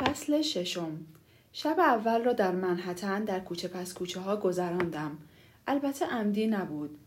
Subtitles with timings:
[0.00, 1.06] فصل ششم
[1.52, 5.18] شب اول را در منحتن در کوچه پس کوچه ها گذراندم.
[5.66, 6.98] البته عمدی نبود.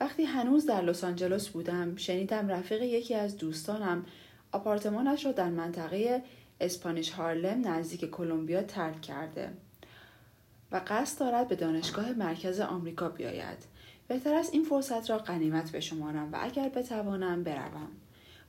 [0.00, 4.06] وقتی هنوز در لس آنجلس بودم شنیدم رفیق یکی از دوستانم
[4.52, 6.22] آپارتمانش را در منطقه
[6.60, 9.52] اسپانیش هارلم نزدیک کلمبیا ترک کرده
[10.72, 13.58] و قصد دارد به دانشگاه مرکز آمریکا بیاید.
[14.08, 17.88] بهتر است این فرصت را قنیمت بشمارم و اگر بتوانم بروم.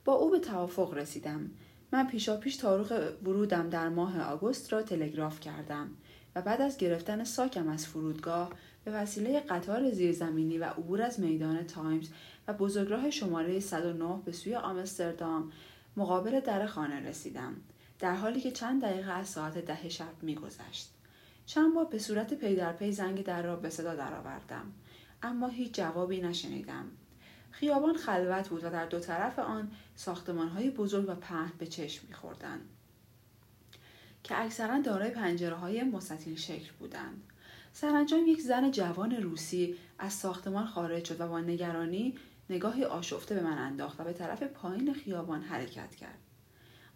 [0.04, 1.50] با او به توافق رسیدم.
[1.92, 5.90] من پیشاپیش تاریخ ورودم در ماه آگوست را تلگراف کردم
[6.34, 8.50] و بعد از گرفتن ساکم از فرودگاه
[8.84, 12.08] به وسیله قطار زیرزمینی و عبور از میدان تایمز
[12.48, 15.52] و بزرگراه شماره 109 به سوی آمستردام
[15.96, 17.56] مقابل در خانه رسیدم
[17.98, 20.90] در حالی که چند دقیقه از ساعت ده شب میگذشت.
[21.46, 24.72] چند بار به صورت پی در پی زنگ در را به صدا درآوردم
[25.22, 26.84] اما هیچ جوابی نشنیدم.
[27.52, 29.70] خیابان خلوت بود و در دو طرف آن
[30.54, 32.68] های بزرگ و پهن به چشم میخوردند
[34.24, 37.22] که اکثرا دارای پنجره های مستطیل شکل بودند.
[37.72, 42.14] سرانجام یک زن جوان روسی از ساختمان خارج شد و با نگرانی
[42.50, 46.18] نگاهی آشفته به من انداخت و به طرف پایین خیابان حرکت کرد.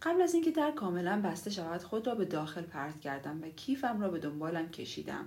[0.03, 4.01] قبل از اینکه در کاملا بسته شود خود را به داخل پرت کردم و کیفم
[4.01, 5.25] را به دنبالم کشیدم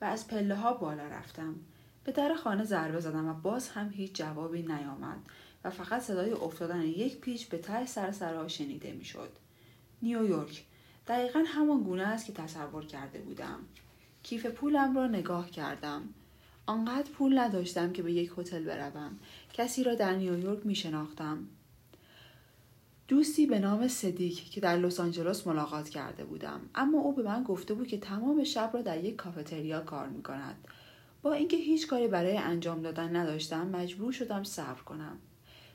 [0.00, 1.54] و از پله ها بالا رفتم.
[2.04, 5.18] به در خانه ضربه زدم و باز هم هیچ جوابی نیامد
[5.64, 9.30] و فقط صدای افتادن یک پیچ به ته سر سرها شنیده می‌شد.
[10.02, 10.64] نیویورک
[11.06, 13.58] دقیقا همان گونه است که تصور کرده بودم.
[14.22, 16.02] کیف پولم را نگاه کردم.
[16.66, 19.18] آنقدر پول نداشتم که به یک هتل بروم.
[19.52, 21.46] کسی را در نیویورک می شناختم
[23.08, 26.60] دوستی به نام صدیک که در لس آنجلس ملاقات کرده بودم.
[26.74, 30.22] اما او به من گفته بود که تمام شب را در یک کافتریا کار می
[30.22, 30.56] کند
[31.22, 35.18] با اینکه هیچ کاری برای انجام دادن نداشتم مجبور شدم صبر کنم.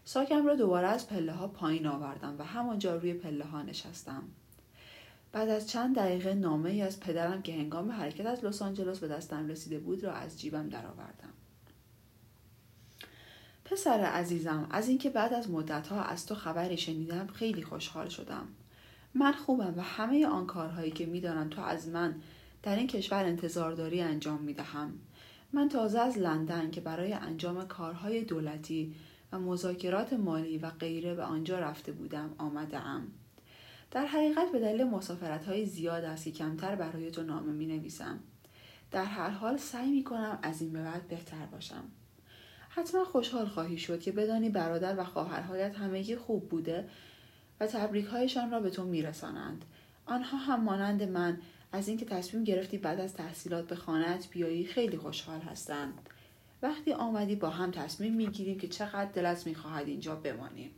[0.05, 4.23] ساکم را دوباره از پله ها پایین آوردم و همانجا روی پله ها نشستم.
[5.31, 9.07] بعد از چند دقیقه نامه ای از پدرم که هنگام حرکت از لس آنجلس به
[9.07, 11.33] دستم رسیده بود را از جیبم درآوردم.
[13.65, 18.47] پسر عزیزم از اینکه بعد از مدتها از تو خبری شنیدم خیلی خوشحال شدم.
[19.13, 22.15] من خوبم و همه آن کارهایی که می‌دانم تو از من
[22.63, 24.93] در این کشور انتظار داری انجام می دهم.
[25.53, 28.95] من تازه از لندن که برای انجام کارهای دولتی
[29.31, 33.07] و مذاکرات مالی و غیره به آنجا رفته بودم آمده ام.
[33.91, 38.19] در حقیقت به دلیل مسافرت های زیاد است که کمتر برای تو نامه می نویسم.
[38.91, 41.83] در هر حال سعی می کنم از این به بعد بهتر باشم.
[42.69, 46.89] حتما خوشحال خواهی شد که بدانی برادر و خواهرهایت همگی خوب بوده
[47.59, 49.65] و تبریکهایشان را به تو میرسانند
[50.05, 51.37] آنها هم مانند من
[51.71, 55.93] از اینکه تصمیم گرفتی بعد از تحصیلات به خانهت بیایی خیلی خوشحال هستند
[56.61, 60.71] وقتی آمدی با هم تصمیم می‌گیریم که چقدر دلت می‌خواهد اینجا بمانیم.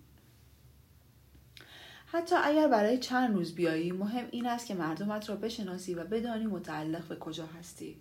[2.06, 6.46] حتی اگر برای چند روز بیایی مهم این است که مردمت را بشناسی و بدانی
[6.46, 7.98] متعلق به کجا هستی.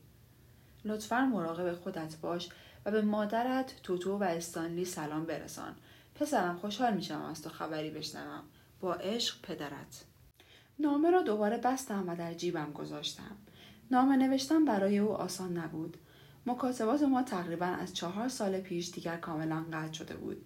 [0.85, 2.49] لطفا مراقب خودت باش
[2.85, 5.77] و به مادرت توتو و استانلی سلام برسان.
[6.15, 8.43] پسرم خوشحال میشم از تو خبری بشنوم.
[8.81, 10.05] با عشق پدرت.
[10.81, 13.37] نامه را دوباره بستم و در جیبم گذاشتم.
[13.91, 15.97] نامه نوشتن برای او آسان نبود.
[16.47, 20.45] مکاتبات ما تقریبا از چهار سال پیش دیگر کاملا قطع شده بود.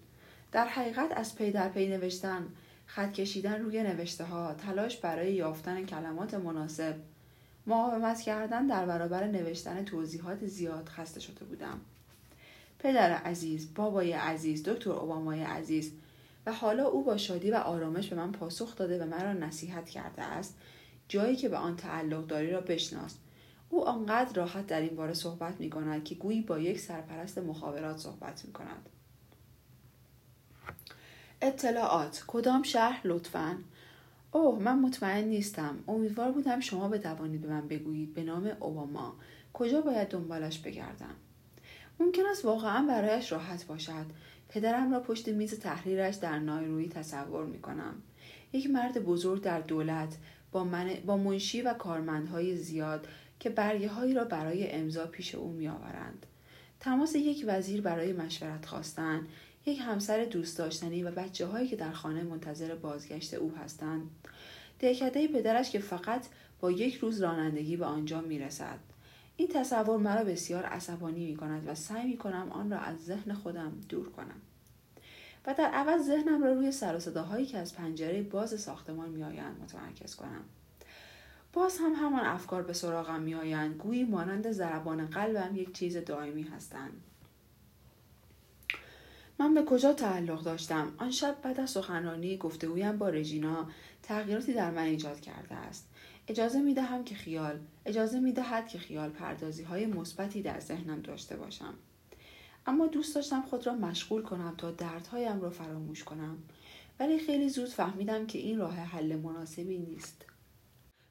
[0.53, 2.47] در حقیقت از پی در پی نوشتن
[2.87, 6.95] خط کشیدن روی نوشته ها تلاش برای یافتن کلمات مناسب
[7.67, 11.81] مقاومت کردن در برابر نوشتن توضیحات زیاد خسته شده بودم.
[12.79, 15.93] پدر عزیز بابای عزیز دکتر اوبامای عزیز
[16.47, 20.23] و حالا او با شادی و آرامش به من پاسخ داده و مرا نصیحت کرده
[20.23, 20.59] است
[21.09, 23.17] جایی که به آن تعلق داری را بشناس.
[23.71, 27.97] او آنقدر راحت در این باره صحبت می کند که گویی با یک سرپرست مخابرات
[27.97, 28.89] صحبت می کند.
[31.43, 33.59] اطلاعات کدام شهر؟ لطفا.
[34.33, 35.79] اوه من مطمئن نیستم.
[35.89, 38.15] امیدوار بودم شما بتوانید به من بگویید.
[38.15, 39.17] به نام اوباما.
[39.53, 41.15] کجا باید دنبالش بگردم؟
[42.01, 44.07] ممکن است واقعا برایش راحت باشد.
[44.55, 47.95] پدرم را پشت میز تحریرش در نایروی تصور می کنم.
[48.53, 50.17] یک مرد بزرگ در دولت
[50.53, 50.95] با, من...
[51.07, 53.07] با منشی و کارمندهای زیاد
[53.41, 56.27] که برگه هایی را برای امضا پیش او می آورند.
[56.81, 59.27] تماس یک وزیر برای مشورت خواستن،
[59.67, 64.11] یک همسر دوست داشتنی و بچه هایی که در خانه منتظر بازگشت او هستند.
[64.79, 66.27] دهکده پدرش که فقط
[66.61, 68.79] با یک روز رانندگی به آنجا می رسد.
[69.37, 73.33] این تصور مرا بسیار عصبانی می کند و سعی می کنم آن را از ذهن
[73.33, 74.41] خودم دور کنم.
[75.47, 80.15] و در عوض ذهنم را روی سر صداهایی که از پنجره باز ساختمان میآیند متمرکز
[80.15, 80.45] کنم.
[81.53, 83.77] باز هم همان افکار به سراغم میآیند.
[83.77, 87.03] گویی مانند ضربان قلبم یک چیز دائمی هستند.
[89.39, 93.67] من به کجا تعلق داشتم؟ آن شب بعد از سخنرانی گفتگویم با رژینا
[94.03, 95.89] تغییراتی در من ایجاد کرده است.
[96.33, 101.01] اجازه می دهم که خیال اجازه می دهد که خیال پردازی های مثبتی در ذهنم
[101.01, 101.75] داشته باشم.
[102.67, 106.39] اما دوست داشتم خود را مشغول کنم تا دردهایم را فراموش کنم.
[107.01, 110.25] ولی خیلی زود فهمیدم که این راه حل مناسبی نیست.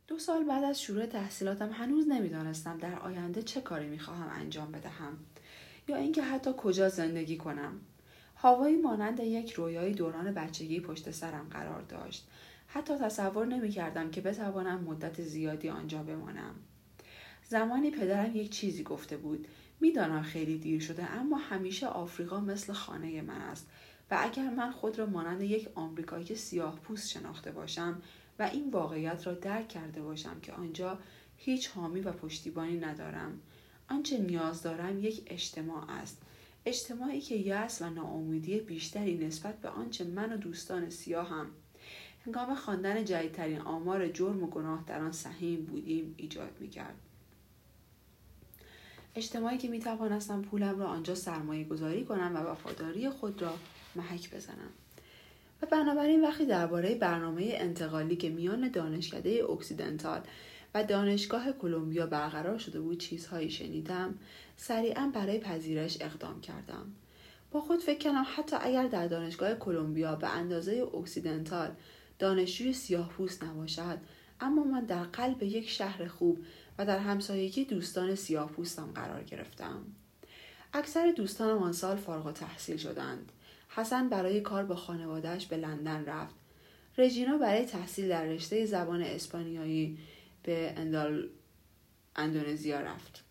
[0.08, 5.18] دو سال بعد از شروع تحصیلاتم هنوز نمی‌دانستم در آینده چه کاری می‌خواهم انجام بدهم
[5.88, 7.80] یا اینکه حتی کجا زندگی کنم.
[8.36, 12.28] هوایی مانند یک رویای دوران بچگی پشت سرم قرار داشت.
[12.74, 16.56] حتی تصور نمی کردم که بتوانم مدت زیادی آنجا بمانم.
[17.44, 19.48] زمانی پدرم یک چیزی گفته بود.
[19.80, 23.68] می‌دانم خیلی دیر شده اما همیشه آفریقا مثل خانه من است
[24.12, 28.02] و اگر من خود را مانند یک آمریکایی سیاه پوست شناخته باشم
[28.40, 31.00] و این واقعیت را درک کرده باشم که آنجا
[31.38, 33.40] هیچ حامی و پشتیبانی ندارم.
[33.90, 36.22] آنچه نیاز دارم یک اجتماع است.
[36.66, 41.48] اجتماعی که یأس و ناامیدی بیشتری نسبت به آنچه من و دوستان سیاهم
[42.26, 46.96] هنگام خواندن جدیدترین آمار جرم و گناه در آن سهیم بودیم ایجاد می‌کرد.
[49.16, 53.54] اجتماعی که می‌توانستم پولم را آنجا سرمایه گذاری کنم و وفاداری خود را
[53.96, 54.70] محک بزنم.
[55.62, 60.22] و بنابراین وقتی درباره برنامه انتقالی که میان دانشکده اکسیدنتال
[60.74, 64.18] و دانشگاه کلمبیا برقرار شده بود چیزهایی شنیدم
[64.58, 66.92] سریعا برای پذیرش اقدام کردم.
[67.52, 71.72] با خود فکر کردم حتی اگر در دانشگاه کلمبیا به اندازه اکسیدنتال
[72.22, 73.98] دانشجوی سیاه پوست نباشد.
[74.40, 76.46] اما من در قلب یک شهر خوب
[76.78, 79.82] و در همسایگی دوستان سیاه پوستم قرار گرفتم.
[80.74, 83.32] اکثر دوستانم آن سال فارغ تحصیل شدند.
[83.70, 86.36] حسن برای کار با خانوادهش به لندن رفت.
[86.98, 89.98] رژینا برای تحصیل در رشته زبان اسپانیایی
[90.44, 91.30] به اندال...
[92.16, 93.24] اندونزیا رفت.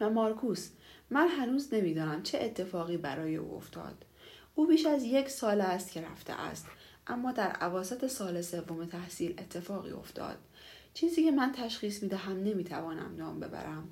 [0.00, 0.70] و مارکوس
[1.10, 4.04] من هنوز نمی‌دانم چه اتفاقی برای او افتاد.
[4.54, 6.66] او بیش از یک سال است که رفته است.
[7.06, 10.36] اما در عواسط سال سوم تحصیل اتفاقی افتاد.
[10.94, 13.88] چیزی که من تشخیص می‌دهم نمی‌توانم نام ببرم.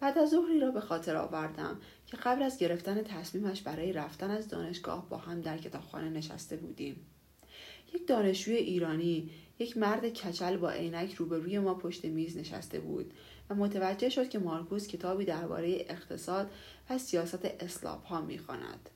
[0.00, 4.48] بعد از ظهری را به خاطر آوردم که قبل از گرفتن تصمیمش برای رفتن از
[4.48, 7.06] دانشگاه با هم در کتابخانه نشسته بودیم.
[7.94, 13.14] یک دانشجوی ایرانی یک مرد کچل با عینک روبروی ما پشت میز نشسته بود
[13.50, 16.50] و متوجه شد که مارکوس کتابی درباره اقتصاد
[16.90, 18.90] و سیاست اسلام ها می‌خواند.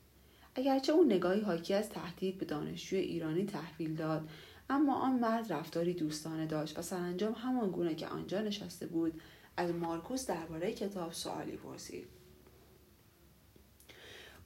[0.54, 4.28] اگرچه او نگاهی حاکی از تهدید به دانشجوی ایرانی تحویل داد
[4.70, 9.20] اما آن مرد رفتاری دوستانه داشت و سرانجام همان گونه که آنجا نشسته بود
[9.56, 12.06] از مارکوس درباره کتاب سوالی پرسید.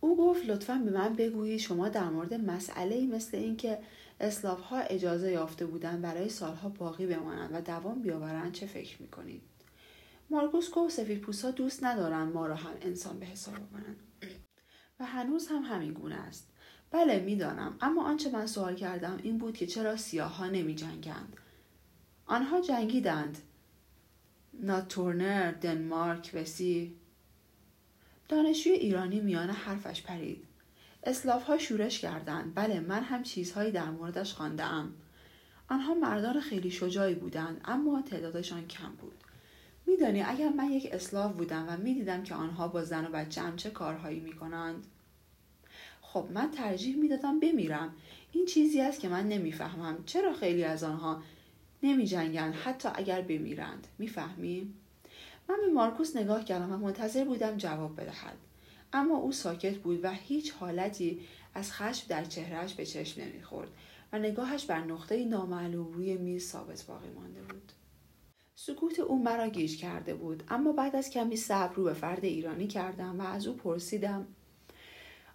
[0.01, 3.79] او گفت لطفا به من بگویید شما در مورد مسئله مثل اینکه
[4.21, 9.43] اسلاف ها اجازه یافته بودن برای سالها باقی بمانند و دوام بیاورند چه فکر می‌کنید؟
[10.31, 13.97] مارکوس گفت سفید ها دوست ندارن ما را هم انسان به حساب آورند
[15.01, 16.49] و هنوز هم همین گونه است.
[16.91, 20.51] بله می‌دانم اما آنچه من سوال کردم این بود که چرا سیاه ها
[22.27, 23.39] آنها جنگیدند.
[24.55, 26.97] ناتورنر دنمارک وسی
[28.29, 30.45] دانشجوی ایرانی میان حرفش پرید.
[31.05, 32.53] اسلاف ها شورش کردند.
[32.55, 34.95] بله من هم چیزهایی در موردش خواندهام.
[35.69, 39.15] آنها مردان خیلی شجاعی بودند اما تعدادشان کم بود.
[39.87, 43.71] میدانی اگر من یک اسلاف بودم و می‌دیدم که آنها با زن و بچه چه
[43.71, 44.87] کارهایی می‌کنند؟
[46.03, 47.95] خب من ترجیح می‌دادم بمیرم.
[48.33, 50.05] این چیزی است که من نمی‌فهمم.
[50.07, 51.23] چرا خیلی از آنها
[51.83, 54.75] نمی جنگن حتی اگر بمیرند؟ می‌فهمی؟
[55.49, 58.37] من به مارکوس نگاه کردم و منتظر بودم جواب بدهد.
[58.93, 61.21] اما او ساکت بود و هیچ حالتی
[61.55, 63.69] از خشم در چهرهش به چشم نمی‌خورد
[64.13, 67.73] و نگاهش بر نقطه نامعلوم روی میز ثابت باقی مانده بود.
[68.55, 72.67] سکوت او مرا گیج کرده بود اما بعد از کمی صبر رو به فرد ایرانی
[72.67, 74.27] کردم و از او پرسیدم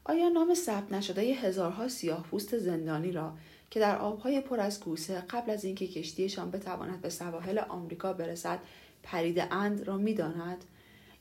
[0.03, 3.38] آیا نام ثبت نشده هزارها سیاه پوست زندانی را
[3.69, 8.59] که در آبهای پر از کوسه قبل از اینکه کشتیشان بتواند به سواحل آمریکا برسد
[9.03, 10.63] پریده اند را می‌داند؟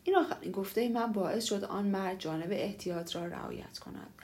[0.05, 4.15] این آخرین گفته من باعث شد آن مرد جانب احتیاط را رعایت کند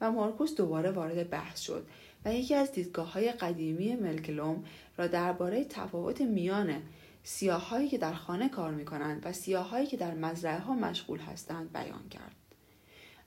[0.00, 1.86] و مارکوس دوباره وارد بحث شد
[2.24, 4.64] و یکی از دیدگاه های قدیمی ملکلوم
[4.96, 6.82] را درباره تفاوت میان
[7.24, 11.72] سیاههایی که در خانه کار می کنند و سیاههایی که در مزرعه ها مشغول هستند
[11.72, 12.36] بیان کرد.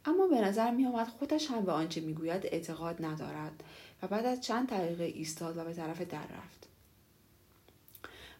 [0.05, 3.63] اما به نظر می آمد خودش هم به آنچه می‌گوید اعتقاد ندارد
[4.01, 6.67] و بعد از چند دقیقه ایستاد و به طرف در رفت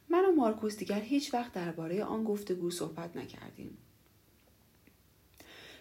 [0.10, 3.78] من و مارکوس دیگر هیچ وقت درباره آن گفتگو صحبت نکردیم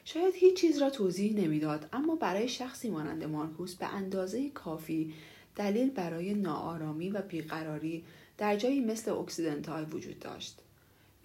[0.04, 5.14] شاید هیچ چیز را توضیح نمی‌داد اما برای شخصی مانند مارکوس به اندازه کافی
[5.56, 8.04] دلیل برای ناآرامی و بیقراری
[8.38, 10.58] در جایی مثل اکسیدنتال وجود داشت.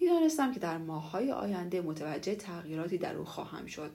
[0.00, 3.90] می‌دانستم که در ماههای آینده متوجه تغییراتی در او خواهم شد.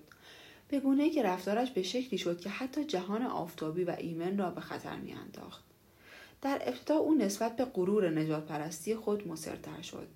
[0.67, 4.61] به گونه که رفتارش به شکلی شد که حتی جهان آفتابی و ایمن را به
[4.61, 5.63] خطر میانداخت.
[6.41, 10.07] در ابتدا او نسبت به غرور نجات پرستی خود مصرتر شد.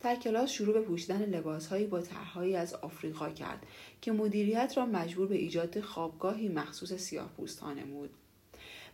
[0.00, 3.66] در کلاس شروع به پوشیدن لباسهایی با طرحهایی از آفریقا کرد
[4.00, 7.82] که مدیریت را مجبور به ایجاد خوابگاهی مخصوص سیاه پوستان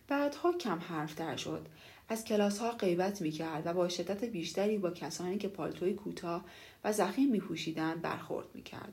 [0.09, 1.67] بعدها کم حرفتر شد.
[2.09, 6.45] از کلاس ها غیبت می کرد و با شدت بیشتری با کسانی که پالتوی کوتاه
[6.85, 8.93] و زخیم می پوشیدن برخورد می کرد.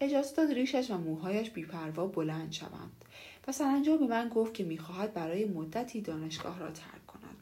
[0.00, 3.04] اجازه داد ریشش و موهایش بیپروا بلند شوند
[3.48, 7.36] و سرانجام به من گفت که می‌خواهد برای مدتی دانشگاه را ترک کند.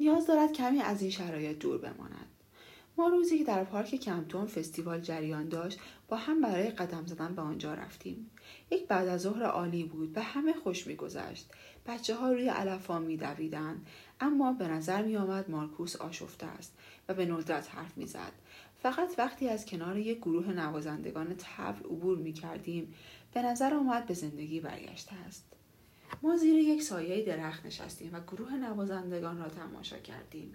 [0.00, 2.26] نیاز دارد کمی از این شرایط دور بماند.
[2.98, 5.78] ما روزی که در پارک کمتون فستیوال جریان داشت
[6.08, 8.30] با هم برای قدم زدن به آنجا رفتیم.
[8.70, 11.50] یک بعد از ظهر عالی بود و همه خوش میگذشت.
[11.86, 13.86] بچه ها روی علفا میدویدند
[14.20, 16.74] اما به نظر می آمد مارکوس آشفته است
[17.08, 18.32] و به ندرت حرف می‌زد
[18.82, 22.94] فقط وقتی از کنار یک گروه نوازندگان طبل عبور می کردیم
[23.34, 25.44] به نظر آمد به زندگی برگشته است.
[26.22, 30.54] ما زیر یک سایه درخت نشستیم و گروه نوازندگان را تماشا کردیم.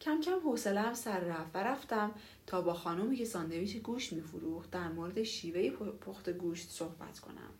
[0.00, 2.10] کم کم حوصلهام سر رفت و رفتم
[2.46, 7.50] تا با خانومی که ساندویچ گوشت میفروخت در مورد شیوه پخت گوشت صحبت کنم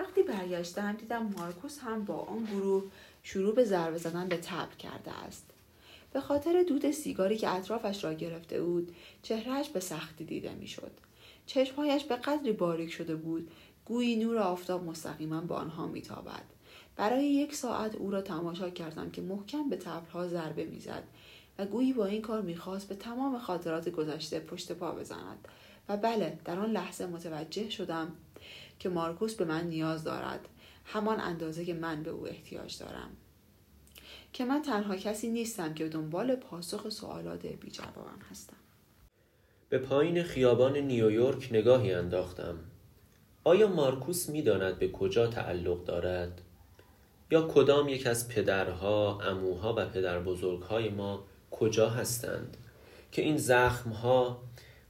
[0.00, 2.84] وقتی برگشتم دیدم مارکوس هم با آن گروه
[3.22, 5.46] شروع به ضربه زدن به تبل کرده است.
[6.12, 10.90] به خاطر دود سیگاری که اطرافش را گرفته بود چهرهش به سختی دیده می‌شد.
[11.46, 13.50] چشمهایش به قدری باریک شده بود
[13.84, 16.44] گویی نور آفتاب مستقیما به آنها میتابد.
[16.96, 21.02] برای یک ساعت او را تماشا کردم که محکم به تبلها ضربه می‌زد
[21.58, 25.48] و گویی با این کار می‌خواست به تمام خاطرات گذشته پشت پا بزند.
[25.88, 28.12] و بله در آن لحظه متوجه شدم
[28.80, 30.48] که مارکوس به من نیاز دارد.
[30.84, 33.10] همان اندازه که من به او احتیاج دارم.
[34.32, 38.56] که من تنها کسی نیستم که دنبال پاسخ سوالات بی جوابم هستم.
[39.68, 42.58] به پایین خیابان نیویورک نگاهی انداختم.
[43.44, 46.40] آیا مارکوس می‌داند به کجا تعلق دارد؟
[47.30, 52.56] یا کدام یک از پدرها، اموها و پدر بزرگهای ما کجا هستند
[53.12, 54.42] که این زخمها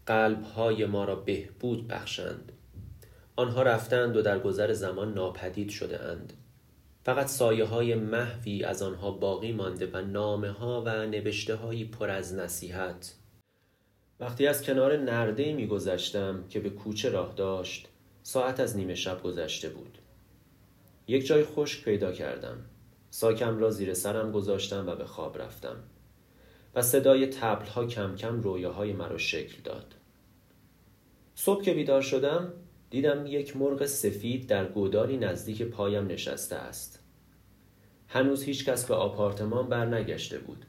[0.07, 2.53] قلبهای ما را بهبود بخشند؟
[3.41, 6.33] آنها رفتند و در گذر زمان ناپدید شده اند
[7.05, 12.11] فقط سایه های محوی از آنها باقی مانده و نامه ها و نوشته هایی پر
[12.11, 13.15] از نصیحت.
[14.21, 17.89] وقتی از کنار نرده می گذشتم که به کوچه راه داشت
[18.23, 19.99] ساعت از نیمه شب گذشته بود.
[21.07, 22.57] یک جای خشک پیدا کردم.
[23.11, 25.77] ساکم را زیر سرم گذاشتم و به خواب رفتم
[26.75, 29.95] و صدای تبل ها کم کم رویاهای مرا شکل داد.
[31.35, 32.53] صبح که بیدار شدم
[32.91, 37.03] دیدم یک مرغ سفید در گوداری نزدیک پایم نشسته است.
[38.09, 40.65] هنوز هیچ کس به آپارتمان برنگشته بود.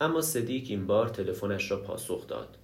[0.00, 2.56] اما صدیق این بار تلفنش را پاسخ داد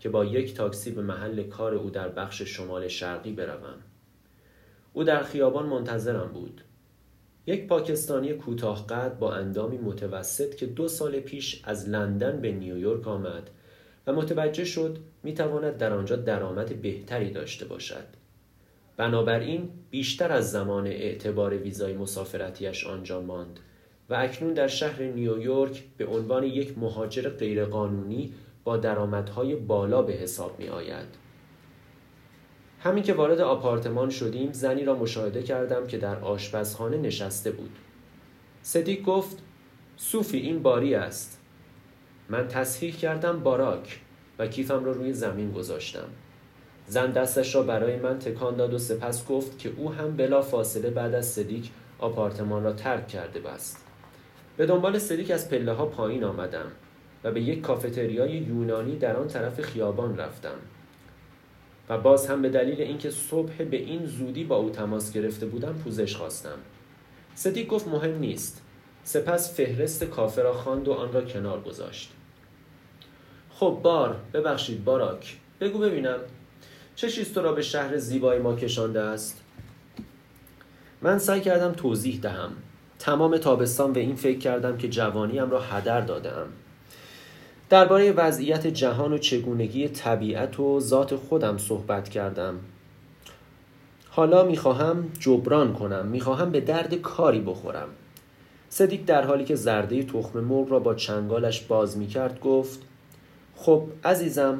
[0.00, 3.78] که با یک تاکسی به محل کار او در بخش شمال شرقی بروم.
[4.92, 6.60] او در خیابان منتظرم بود.
[7.46, 13.08] یک پاکستانی کوتاه قد با اندامی متوسط که دو سال پیش از لندن به نیویورک
[13.08, 13.50] آمد
[14.06, 18.06] و متوجه شد می تواند در آنجا درآمد بهتری داشته باشد
[18.96, 23.60] بنابراین بیشتر از زمان اعتبار ویزای مسافرتیش آنجا ماند
[24.10, 28.32] و اکنون در شهر نیویورک به عنوان یک مهاجر غیرقانونی
[28.64, 31.26] با درآمدهای بالا به حساب می آید.
[32.80, 37.76] همین که وارد آپارتمان شدیم زنی را مشاهده کردم که در آشپزخانه نشسته بود.
[38.62, 39.38] صدیق گفت
[39.96, 41.40] صوفی این باری است.
[42.28, 44.00] من تصحیح کردم باراک
[44.38, 46.08] و کیفم را روی زمین گذاشتم.
[46.88, 50.90] زن دستش را برای من تکان داد و سپس گفت که او هم بلا فاصله
[50.90, 51.64] بعد از صدیق
[51.98, 53.84] آپارتمان را ترک کرده بست.
[54.56, 56.66] به دنبال صدیق از پله ها پایین آمدم
[57.24, 60.56] و به یک کافتریای یونانی در آن طرف خیابان رفتم.
[61.88, 65.72] و باز هم به دلیل اینکه صبح به این زودی با او تماس گرفته بودم
[65.72, 66.58] پوزش خواستم.
[67.34, 68.62] صدیق گفت مهم نیست.
[69.04, 72.15] سپس فهرست کافه را خواند و آن را کنار گذاشت.
[73.58, 75.36] خب بار ببخشید باراک.
[75.60, 76.18] بگو ببینم
[76.96, 79.40] چه چیز تو را به شهر زیبای ما کشانده است؟
[81.02, 82.52] من سعی کردم توضیح دهم.
[82.98, 86.46] تمام تابستان به این فکر کردم که جوانیم را هدر دادم
[87.70, 92.54] درباره وضعیت جهان و چگونگی طبیعت و ذات خودم صحبت کردم.
[94.08, 97.88] حالا می‌خواهم جبران کنم می‌خواهم به درد کاری بخورم.
[98.68, 102.82] صدیق در حالی که زرده تخم مرغ را با چنگالش باز می‌کرد گفت
[103.56, 104.58] خب عزیزم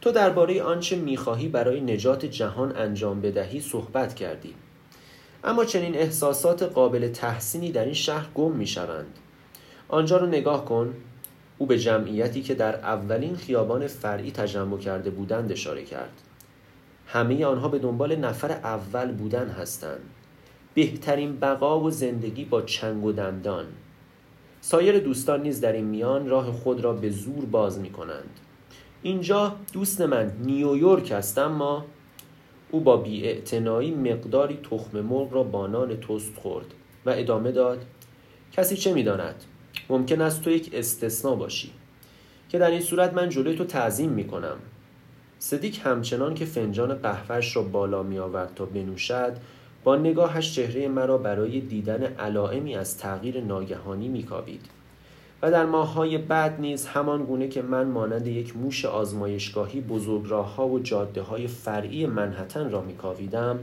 [0.00, 4.54] تو درباره آنچه می‌خواهی برای نجات جهان انجام بدهی صحبت کردی
[5.44, 9.18] اما چنین احساسات قابل تحسینی در این شهر گم می‌شوند.
[9.88, 10.94] آنجا رو نگاه کن.
[11.58, 16.22] او به جمعیتی که در اولین خیابان فرعی تجمع کرده بودند اشاره کرد.
[17.06, 20.00] همه آنها به دنبال نفر اول بودن هستند.
[20.74, 23.66] بهترین بقا و زندگی با چنگ و دندان.
[24.70, 28.40] سایر دوستان نیز در این میان راه خود را به زور باز می کنند
[29.02, 31.84] اینجا دوست من نیویورک است اما
[32.70, 36.66] او با بیاعتنایی مقداری تخم مرغ را با نان توست خورد
[37.06, 37.84] و ادامه داد
[38.52, 39.44] کسی چه می‌داند؟
[39.88, 41.70] ممکن است تو یک استثنا باشی
[42.48, 44.56] که در این صورت من جلوی تو تعظیم می کنم
[45.38, 49.36] صدیک همچنان که فنجان قهوهش را بالا می آورد تا بنوشد
[49.84, 54.66] با نگاهش چهره مرا برای دیدن علائمی از تغییر ناگهانی میکاوید
[55.42, 60.68] و در ماههای بعد نیز همان گونه که من مانند یک موش آزمایشگاهی بزرگراه ها
[60.68, 63.58] و جاده های فرعی منحتن را میکاویدم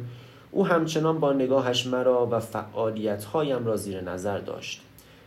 [0.52, 4.82] او همچنان با نگاهش مرا و فعالیت هایم را زیر نظر داشت.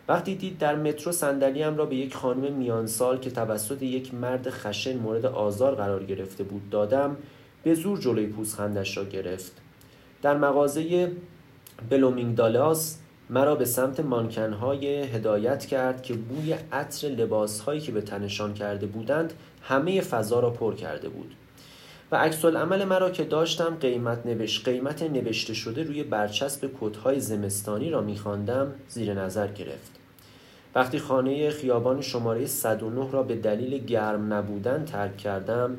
[0.08, 4.96] وقتی دید در مترو صندلیام را به یک خانم میانسال که توسط یک مرد خشن
[4.96, 7.16] مورد آزار قرار گرفته بود دادم
[7.62, 9.60] به زور جلوی پوزخندش را گرفت.
[10.22, 11.12] در مغازه
[11.90, 12.98] بلومینگدالاس
[13.30, 19.32] مرا به سمت مانکنهای هدایت کرد که بوی عطر لباسهایی که به تنشان کرده بودند
[19.62, 21.34] همه فضا را پر کرده بود.
[22.12, 27.90] و عکس عمل مرا که داشتم قیمت نوشت قیمت نوشته شده روی برچسب کدهای زمستانی
[27.90, 29.90] را میخواندم زیر نظر گرفت.
[30.74, 35.76] وقتی خانه خیابان شماره 109 را به دلیل گرم نبودن ترک کردم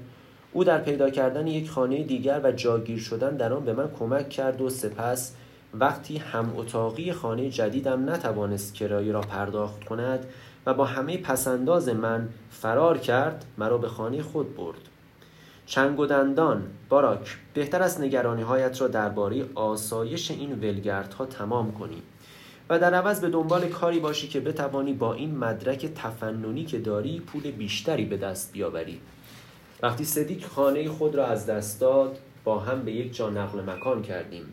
[0.53, 4.29] او در پیدا کردن یک خانه دیگر و جاگیر شدن در آن به من کمک
[4.29, 5.34] کرد و سپس
[5.74, 10.25] وقتی هم اتاقی خانه جدیدم نتوانست کرایه را پرداخت کند
[10.65, 14.89] و با همه پسنداز من فرار کرد مرا به خانه خود برد.
[15.65, 22.01] چنگ و دندان باراک بهتر از نگرانی هایت را درباره آسایش این ولگردها تمام کنی
[22.70, 27.20] و در عوض به دنبال کاری باشی که بتوانی با این مدرک تفننی که داری
[27.20, 29.00] پول بیشتری به دست بیاوری.
[29.83, 34.01] وقتی صدیق خانه خود را از دست داد با هم به یک جا نقل مکان
[34.01, 34.43] کردیم.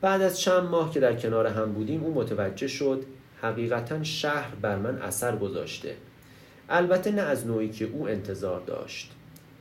[0.00, 3.04] بعد از چند ماه که در کنار هم بودیم او متوجه شد
[3.42, 5.96] حقیقتا شهر بر من اثر گذاشته.
[6.68, 9.12] البته نه از نوعی که او انتظار داشت.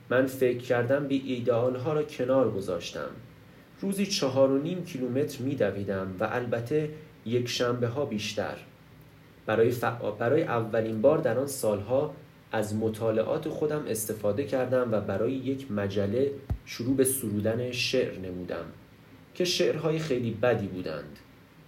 [0.09, 3.09] من فکر کردم به ایدئال ها را کنار گذاشتم.
[3.81, 5.55] روزی چهار و نیم کیلومتر می
[6.19, 6.89] و البته
[7.25, 8.55] یک شنبه ها بیشتر.
[9.45, 9.73] برای,
[10.19, 12.13] برای اولین بار در آن سالها
[12.51, 16.31] از مطالعات خودم استفاده کردم و برای یک مجله
[16.65, 18.65] شروع به سرودن شعر نمودم
[19.33, 21.19] که شعرهای خیلی بدی بودند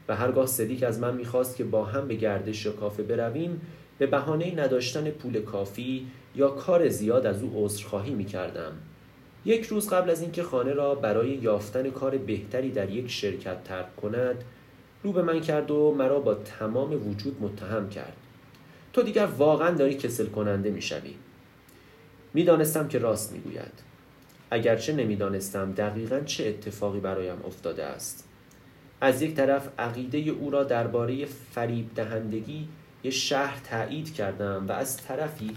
[0.08, 3.62] و هرگاه صدیق از من می‌خواست که با هم به گردش یا کافه برویم
[3.98, 8.72] به بهانه نداشتن پول کافی یا کار زیاد از او عذرخواهی می‌کردم.
[9.46, 13.96] یک روز قبل از اینکه خانه را برای یافتن کار بهتری در یک شرکت ترک
[13.96, 14.44] کند
[15.04, 18.18] رو به من کرد و مرا با تمام وجود متهم کرد.
[18.93, 21.15] تو دیگر واقعا داری کسل کننده می‌شوی.
[22.34, 23.73] می‌دانستم که راست می‌گوید.
[24.52, 28.30] اگرچه نمی‌دانستم دقیقا چه اتفاقی برایم افتاده است.
[29.02, 32.67] از یک طرف عقیده او را درباره فریب دهندگی
[33.04, 35.52] یه شهر تایید کردم و از طرفی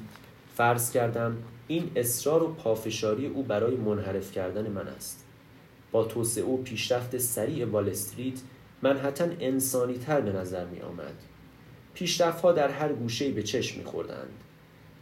[0.56, 1.36] فرض کردم
[1.68, 5.26] این اصرار و پافشاری او برای منحرف کردن من است.
[5.92, 8.40] با توسعه و پیشرفت سریع وال استریت
[8.82, 11.14] منحتن انسانی تر به نظر می آمد
[12.00, 14.32] پیشرفتها در هر گوشه به چشم میخوردند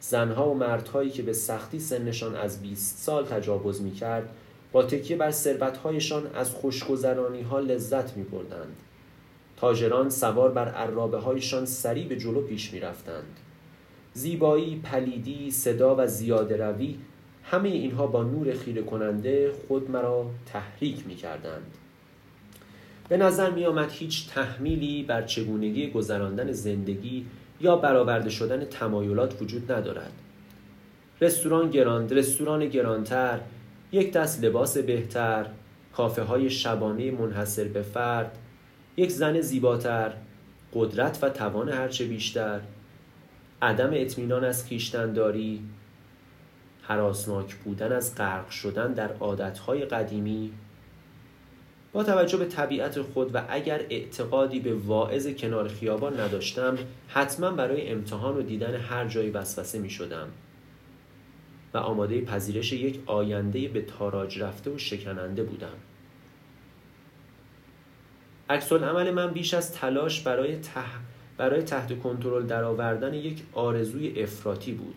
[0.00, 4.30] زنها و مردهایی که به سختی سنشان از 20 سال تجاوز می‌کرد
[4.72, 8.76] با تکیه بر ثروتهایشان از خوشگذرانی ها لذت می بردند.
[9.56, 13.36] تاجران سوار بر عرابه هایشان سریع به جلو پیش می رفتند.
[14.14, 16.98] زیبایی، پلیدی، صدا و زیاده روی
[17.42, 21.77] همه اینها با نور خیره کننده خود مرا تحریک می کردند.
[23.08, 27.26] به نظر می آمد هیچ تحمیلی بر چگونگی گذراندن زندگی
[27.60, 30.12] یا برآورده شدن تمایلات وجود ندارد.
[31.20, 33.40] رستوران گراند رستوران گرانتر
[33.92, 35.46] یک دست لباس بهتر
[35.92, 38.38] کافه های شبانه منحصر به فرد
[38.96, 40.12] یک زن زیباتر
[40.74, 42.60] قدرت و توان هرچه بیشتر
[43.62, 45.62] عدم اطمینان از خیشتنداری
[46.82, 50.52] حراسناک بودن از غرق شدن در عادتهای قدیمی
[51.92, 57.88] با توجه به طبیعت خود و اگر اعتقادی به واعظ کنار خیابان نداشتم حتما برای
[57.88, 60.28] امتحان و دیدن هر جایی وسوسه می شدم.
[61.74, 65.76] و آماده پذیرش یک آینده به تاراج رفته و شکننده بودم.
[68.50, 70.58] عکس عمل من بیش از تلاش برای,
[71.36, 74.94] برای تحت کنترل درآوردن یک آرزوی افراطی بود.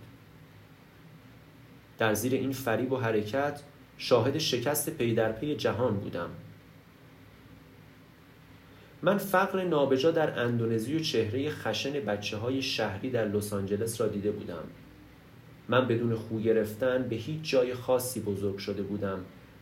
[1.98, 3.62] در زیر این فریب و حرکت
[3.98, 6.30] شاهد شکست پی در پی جهان بودم.
[9.02, 14.08] من فقر نابجا در اندونزی و چهره خشن بچه های شهری در لس آنجلس را
[14.08, 14.64] دیده بودم
[15.70, 19.20] من بدون خو گرفتن به هیچ جای خاصی بزرگ شده بودم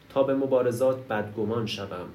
[0.10, 2.10] تا به مبارزات بدگمان شوم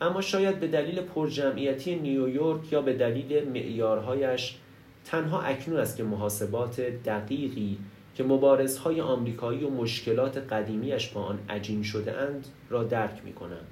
[0.00, 4.56] اما شاید به دلیل پرجمعیتی نیویورک یا به دلیل معیارهایش
[5.04, 7.78] تنها اکنون است که محاسبات دقیقی
[8.14, 13.64] که مبارزهای آمریکایی و مشکلات قدیمیش با آن عجین شده اند را درک می کنم.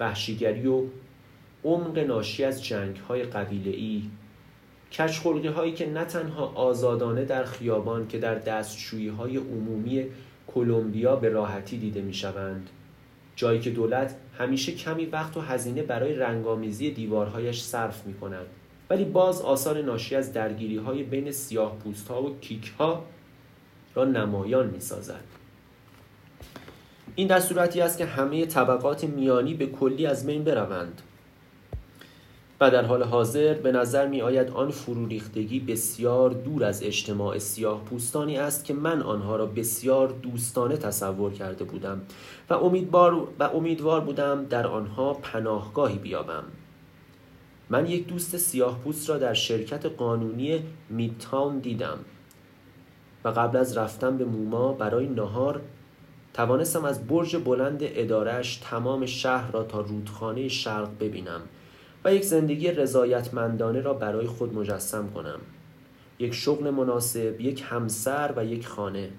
[0.00, 0.82] وحشیگری و
[1.64, 4.02] عمق ناشی از جنگ های قبیله ای
[5.54, 10.06] هایی که نه تنها آزادانه در خیابان که در دستشویی های عمومی
[10.46, 12.70] کلمبیا به راحتی دیده می شوند
[13.36, 18.46] جایی که دولت همیشه کمی وقت و هزینه برای رنگامیزی دیوارهایش صرف می کند
[18.90, 23.04] ولی باز آثار ناشی از درگیری های بین سیاه پوست ها و کیک ها
[23.94, 25.39] را نمایان می سازد.
[27.20, 31.02] این در صورتی است که همه طبقات میانی به کلی از بین بروند.
[32.60, 37.38] و در حال حاضر به نظر می آید آن فرو ریختگی بسیار دور از اجتماع
[37.38, 42.00] سیاه پوستانی است که من آنها را بسیار دوستانه تصور کرده بودم
[42.50, 46.44] و امیدوار, و امیدوار بودم در آنها پناهگاهی بیابم.
[47.70, 51.98] من یک دوست سیاه پوست را در شرکت قانونی میدتاون دیدم
[53.24, 55.60] و قبل از رفتن به موما برای نهار
[56.34, 61.40] توانستم از برج بلند ادارش تمام شهر را تا رودخانه شرق ببینم
[62.04, 65.40] و یک زندگی رضایتمندانه را برای خود مجسم کنم.
[66.18, 69.10] یک شغل مناسب یک همسر و یک خانه.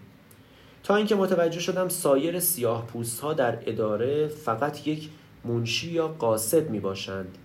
[0.83, 5.09] تا اینکه متوجه شدم سایر سیاه پوست ها در اداره فقط یک
[5.45, 7.37] منشی یا قاصد می باشند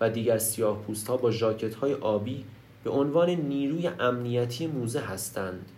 [0.00, 2.44] و دیگر سیاه پوست ها با جاکت های آبی
[2.84, 5.68] به عنوان نیروی امنیتی موزه هستند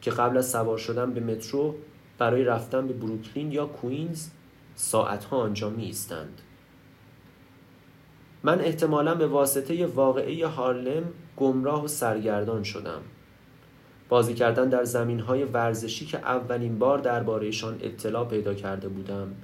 [0.00, 1.74] که قبل از سوار شدن به مترو
[2.20, 4.28] برای رفتن به بروکلین یا کوینز
[4.74, 6.40] ساعتها آنجا می ایستند.
[8.42, 11.04] من احتمالا به واسطه واقعه هارلم
[11.36, 13.00] گمراه و سرگردان شدم
[14.08, 19.34] بازی کردن در زمین های ورزشی که اولین بار دربارهشان اطلاع پیدا کرده بودم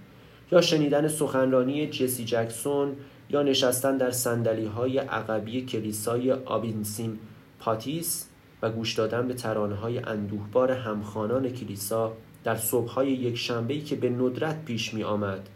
[0.53, 2.97] یا شنیدن سخنرانی جسی جکسون
[3.31, 7.19] یا نشستن در سندلی های عقبی کلیسای آبینسیم
[7.59, 8.29] پاتیس
[8.63, 12.13] و گوش دادن به ترانه های اندوهبار همخانان کلیسا
[12.47, 15.49] در صبح های یک شنبهی که به ندرت پیش می آمد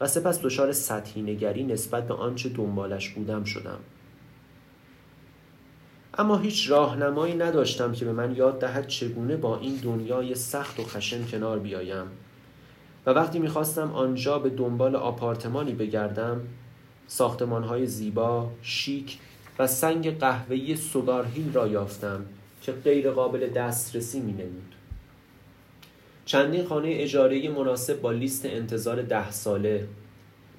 [0.00, 3.78] و سپس دچار سطحی نگری نسبت به آنچه دنبالش بودم شدم
[6.18, 10.84] اما هیچ راهنمایی نداشتم که به من یاد دهد چگونه با این دنیای سخت و
[10.84, 12.06] خشن کنار بیایم
[13.06, 16.40] و وقتی می‌خواستم آنجا به دنبال آپارتمانی بگردم
[17.06, 19.18] ساختمانهای زیبا، شیک
[19.58, 22.24] و سنگ قهوه‌ای سوگارهیل را یافتم
[22.62, 24.81] که غیر قابل دسترسی می نمود.
[26.24, 29.86] چندین خانه اجاره مناسب با لیست انتظار ده ساله.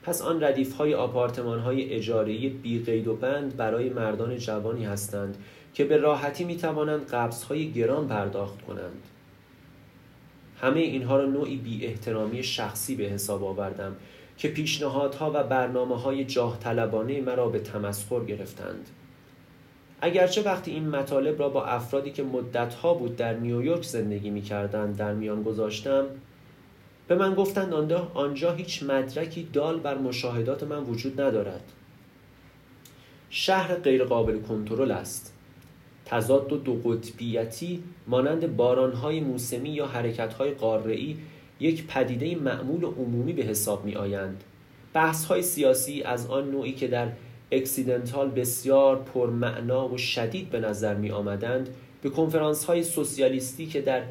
[0.04, 5.38] پس آن ردیف های آپارتمان های اجاره بی قید و بند برای مردان جوانی هستند
[5.73, 9.04] که به راحتی می توانند قبض های گران پرداخت کنند.
[10.62, 13.95] همه اینها را نوعی بی احترامی شخصی به حساب آوردم
[14.38, 18.89] که پیشنهادها و برنامه های جاه طلبانه مرا به تمسخر گرفتند.
[20.05, 24.41] اگرچه وقتی این مطالب را با افرادی که مدتها بود در نیویورک زندگی می
[24.97, 26.05] در میان گذاشتم
[27.07, 27.73] به من گفتند
[28.13, 31.61] آنجا هیچ مدرکی دال بر مشاهدات من وجود ندارد.
[33.29, 35.33] شهر غیرقابل کنترل است.
[36.05, 41.17] تضاد و دو قطبیتی مانند بارانهای موسمی یا حرکتهای قاره‌ای
[41.59, 44.43] یک پدیده معمول عمومی به حساب می آیند
[44.93, 47.07] بحث سیاسی از آن نوعی که در
[47.55, 51.69] اکسیدنتال بسیار پرمعنا و شدید به نظر می آمدند.
[52.01, 54.01] به کنفرانس های سوسیالیستی که در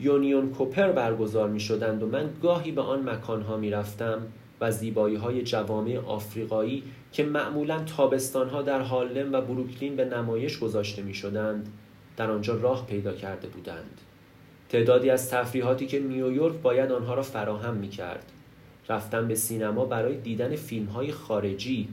[0.00, 4.22] یونیون کوپر برگزار می شدند و من گاهی به آن مکان ها می رفتم
[4.60, 10.58] و زیبایی های جوامع آفریقایی که معمولا تابستان ها در هالم و بروکلین به نمایش
[10.58, 11.68] گذاشته می شدند
[12.16, 14.00] در آنجا راه پیدا کرده بودند.
[14.68, 18.32] تعدادی از تفریحاتی که نیویورک باید آنها را فراهم می کرد.
[18.88, 21.88] رفتن به سینما برای دیدن فیلم های خارجی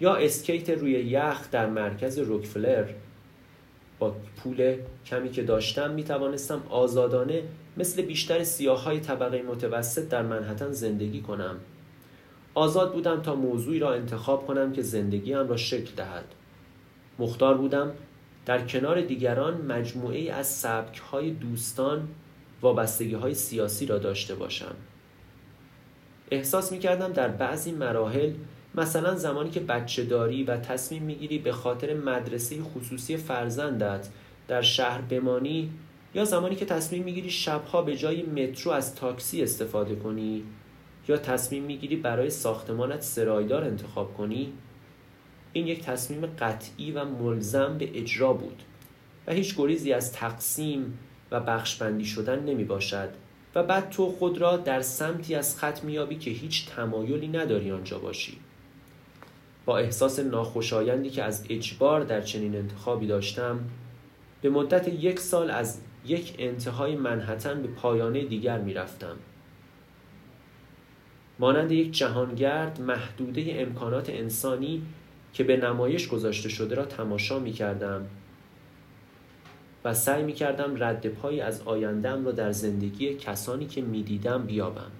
[0.00, 2.84] یا اسکیت روی یخ در مرکز روکفلر
[3.98, 4.76] با پول
[5.06, 7.42] کمی که داشتم می توانستم آزادانه
[7.76, 11.56] مثل بیشتر سیاه های طبقه متوسط در منحتن زندگی کنم.
[12.54, 16.24] آزاد بودم تا موضوعی را انتخاب کنم که زندگیم را شکل دهد.
[17.18, 17.92] مختار بودم
[18.46, 22.08] در کنار دیگران مجموعه از سبک های دوستان
[22.62, 24.74] وابستگی های سیاسی را داشته باشم.
[26.30, 28.32] احساس می کردم در بعضی مراحل
[28.74, 34.08] مثلا زمانی که بچه داری و تصمیم می‌گیری به خاطر مدرسه خصوصی فرزندت
[34.48, 35.70] در شهر بمانی
[36.14, 40.42] یا زمانی که تصمیم می‌گیری شبها به جای مترو از تاکسی استفاده کنی
[41.08, 44.52] یا تصمیم می‌گیری برای ساختمانت سرایدار انتخاب کنی
[45.52, 48.62] این یک تصمیم قطعی و ملزم به اجرا بود
[49.26, 50.98] و هیچ گریزی از تقسیم
[51.30, 53.08] و بخشبندی شدن نمی باشد
[53.54, 57.98] و بعد تو خود را در سمتی از خط میابی که هیچ تمایلی نداری آنجا
[57.98, 58.38] باشی.
[59.64, 63.60] با احساس ناخوشایندی که از اجبار در چنین انتخابی داشتم
[64.42, 69.16] به مدت یک سال از یک انتهای منحتن به پایانه دیگر می‌رفتم.
[71.38, 74.82] مانند یک جهانگرد محدوده امکانات انسانی
[75.32, 78.06] که به نمایش گذاشته شده را تماشا می کردم
[79.84, 84.42] و سعی می کردم رد پایی از آیندم را در زندگی کسانی که می دیدم
[84.42, 84.90] بیابم.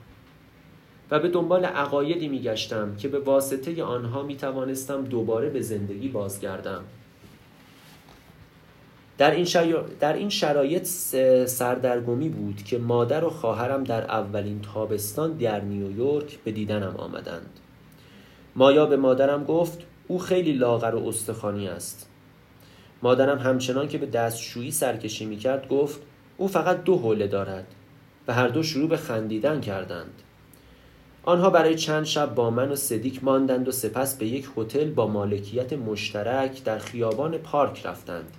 [1.10, 6.08] و به دنبال عقایدی می گشتم که به واسطه آنها می توانستم دوباره به زندگی
[6.08, 6.84] بازگردم.
[9.18, 9.46] در این,
[10.00, 10.84] در این شرایط
[11.46, 17.60] سردرگمی بود که مادر و خواهرم در اولین تابستان در نیویورک به دیدنم آمدند.
[18.56, 22.10] مایا به مادرم گفت او خیلی لاغر و استخوانی است.
[23.02, 26.00] مادرم همچنان که به دستشویی سرکشی می کرد گفت
[26.36, 27.66] او فقط دو حوله دارد
[28.28, 30.22] و هر دو شروع به خندیدن کردند.
[31.26, 35.06] آنها برای چند شب با من و صدیک ماندند و سپس به یک هتل با
[35.06, 38.36] مالکیت مشترک در خیابان پارک رفتند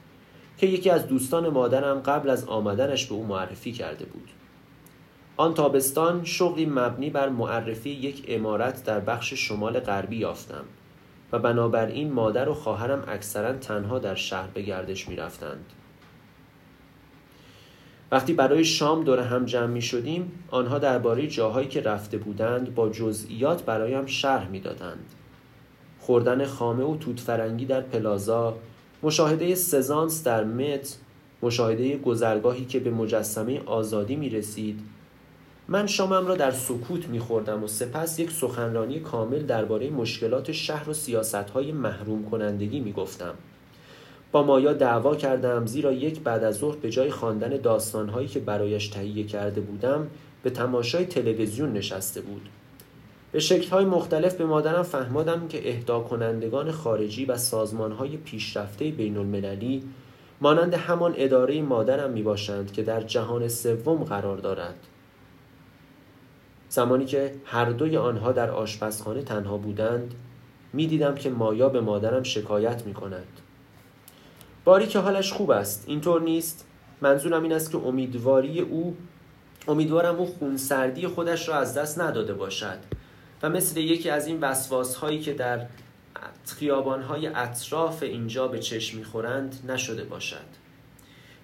[0.58, 4.30] که یکی از دوستان مادرم قبل از آمدنش به او معرفی کرده بود
[5.38, 10.64] آن تابستان شغلی مبنی بر معرفی یک امارت در بخش شمال غربی یافتم
[11.32, 15.66] و بنابراین مادر و خواهرم اکثرا تنها در شهر به گردش می رفتند.
[18.12, 22.90] وقتی برای شام دور هم جمع می شدیم آنها درباره جاهایی که رفته بودند با
[22.90, 25.06] جزئیات برایم شرح می دادند.
[26.00, 28.58] خوردن خامه و توت فرنگی در پلازا
[29.04, 30.98] مشاهده سزانس در مت
[31.42, 34.80] مشاهده گذرگاهی که به مجسمه آزادی می رسید
[35.68, 40.90] من شامم را در سکوت می خوردم و سپس یک سخنرانی کامل درباره مشکلات شهر
[40.90, 43.34] و سیاستهای محروم کنندگی می گفتم.
[44.36, 48.88] با مایا دعوا کردم زیرا یک بعد از ظهر به جای خواندن داستانهایی که برایش
[48.88, 50.08] تهیه کرده بودم
[50.44, 52.50] به تماشای تلویزیون نشسته بود.
[53.32, 59.84] به شکلهای مختلف به مادرم فهمادم که اهدا کنندگان خارجی و سازمانهای پیشرفته بین المللی
[60.42, 64.88] مانند همان اداره مادرم می باشند که در جهان سوم قرار دارد.
[66.70, 70.14] زمانی که هر دوی آنها در آشپزخانه تنها بودند
[70.74, 73.42] می دیدم که مایا به مادرم شکایت می کند
[74.66, 75.84] باری که حالش خوب است.
[75.88, 76.68] اینطور نیست.
[77.02, 78.98] منظورم این است که امیدواری او
[79.68, 82.78] امیدوارم او خونسردی خودش را از دست نداده باشد.
[83.44, 85.66] و مثل یکی از این وسواس هایی که در
[86.46, 90.66] خیابان های اطراف اینجا به چشم می‌خورند نشده باشد.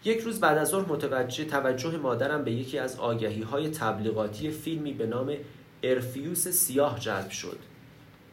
[0.06, 4.94] یک روز بعد از ظهر متوجه توجه مادرم به یکی از آگهی های تبلیغاتی فیلمی
[4.94, 5.34] به نام
[5.84, 7.58] ارفیوس سیاه جلب شد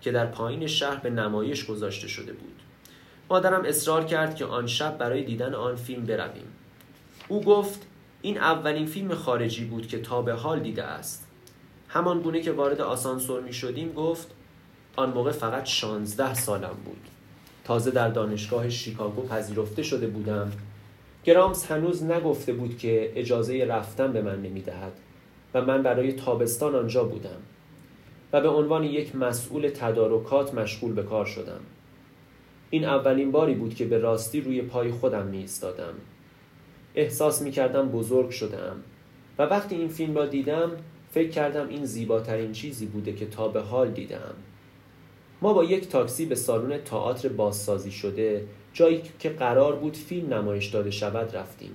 [0.01, 2.63] که در پایین شهر به نمایش گذاشته شده بود.
[3.31, 6.53] مادرم اصرار کرد که آن شب برای دیدن آن فیلم برویم.
[7.29, 7.87] او گفت
[8.23, 11.27] این اولین فیلم خارجی بود که تا به حال دیده است.
[11.89, 14.29] همان گونه که وارد آسانسور می شدیم گفت
[14.97, 17.01] آن موقع فقط شانزده سالم بود.
[17.65, 20.53] تازه در دانشگاه شیکاگو پذیرفته شده بودم.
[21.25, 24.93] گرامس هنوز نگفته بود که اجازه رفتن به من نمی‌دهد
[25.55, 27.41] و من برای تابستان آنجا بودم
[28.33, 31.61] و به عنوان یک مسئول تدارکات مشغول به کار شدم.
[32.71, 35.95] این اولین باری بود که به راستی روی پای خودم می ایستادم
[36.95, 38.77] احساس می کردم بزرگ شدم
[39.39, 40.71] و وقتی این فیلم را دیدم
[41.11, 44.35] فکر کردم این زیباترین چیزی بوده که تا به حال دیدم
[45.43, 50.67] ما با یک تاکسی به سالن تئاتر بازسازی شده جایی که قرار بود فیلم نمایش
[50.67, 51.73] داده شود رفتیم.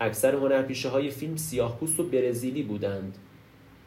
[0.00, 3.18] اکثر هنرپیشه های فیلم سیاه و برزیلی بودند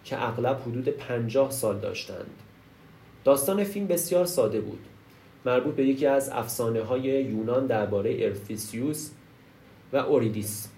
[0.03, 2.35] که اغلب حدود پنجاه سال داشتند.
[3.23, 4.79] داستان فیلم بسیار ساده بود.
[5.45, 9.09] مربوط به یکی از افسانه های یونان درباره ارفیسیوس
[9.93, 10.69] و اوریدیس.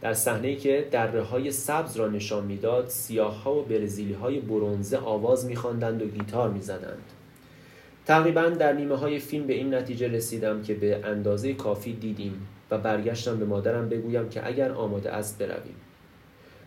[0.00, 4.98] در صحنه که دره های سبز را نشان می‌داد سیاه ها و برزیلی های برونزه
[4.98, 7.02] آواز میخواندند و گیتار می‌زدند.
[8.06, 12.78] تقریبا در نیمه های فیلم به این نتیجه رسیدم که به اندازه کافی دیدیم و
[12.78, 15.74] برگشتم به مادرم بگویم که اگر آماده است برویم.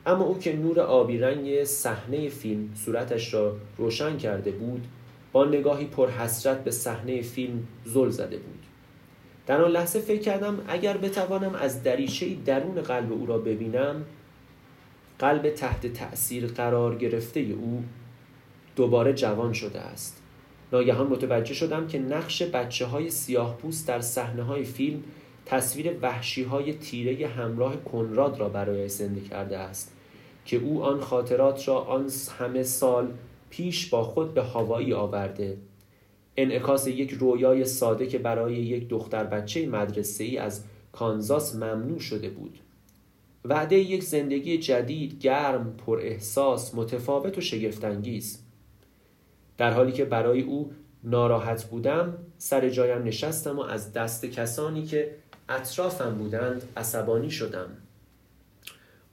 [0.05, 4.87] اما او که نور آبی رنگ صحنه فیلم صورتش را روشن کرده بود
[5.31, 8.63] با نگاهی پر حسرت به صحنه فیلم زل زده بود.
[9.47, 14.05] در آن لحظه فکر کردم اگر بتوانم از دریچه درون قلب او را ببینم
[15.19, 17.83] قلب تحت تأثیر قرار گرفته او
[18.75, 20.21] دوباره جوان شده است.
[20.73, 25.03] ناگهان متوجه شدم که نقش بچه های سیاه پوست در صحنه های فیلم
[25.45, 29.93] تصویر وحشی های تیره همراه کنراد را برای زنده کرده است
[30.45, 32.09] که او آن خاطرات را آن
[32.39, 33.11] همه سال
[33.49, 35.57] پیش با خود به هوایی آورده.
[36.37, 42.29] انعکاس یک رویای ساده که برای یک دختر بچه مدرسه ای از کانزاس ممنوع شده
[42.29, 42.59] بود.
[43.45, 48.43] وعده یک زندگی جدید گرم پر احساس متفاوت و شگفتانگیز.
[49.57, 50.71] در حالی که برای او
[51.03, 55.15] ناراحت بودم سر جایم نشستم و از دست کسانی که
[55.49, 57.69] اطرافم بودند عصبانی شدم.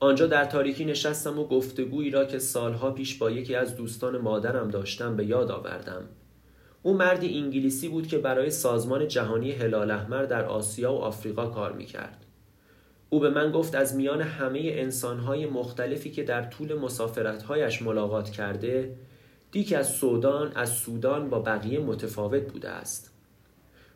[0.05, 4.69] آنجا در تاریکی نشستم و گفتگویی را که سالها پیش با یکی از دوستان مادرم
[4.69, 6.03] داشتم به یاد آوردم.
[6.83, 11.73] او مردی انگلیسی بود که برای سازمان جهانی هلال احمر در آسیا و آفریقا کار
[11.73, 12.25] می‌کرد.
[13.11, 18.97] او به من گفت از میان همه انسانهای مختلفی که در طول مسافرتهایش ملاقات کرده
[19.53, 23.14] دیک از سودان از سودان با بقیه متفاوت بوده است.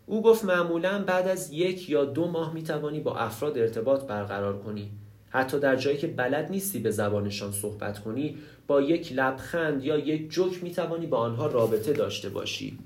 [0.06, 4.90] او گفت معمولا بعد از یک یا دو ماه می‌توانی با افراد ارتباط برقرار کنی.
[5.30, 10.30] حتی در جایی که بلد نیستی به زبانشان صحبت کنی با یک لبخند یا یک
[10.30, 12.78] جوک می‌توانی با آنها رابطه داشته باشی.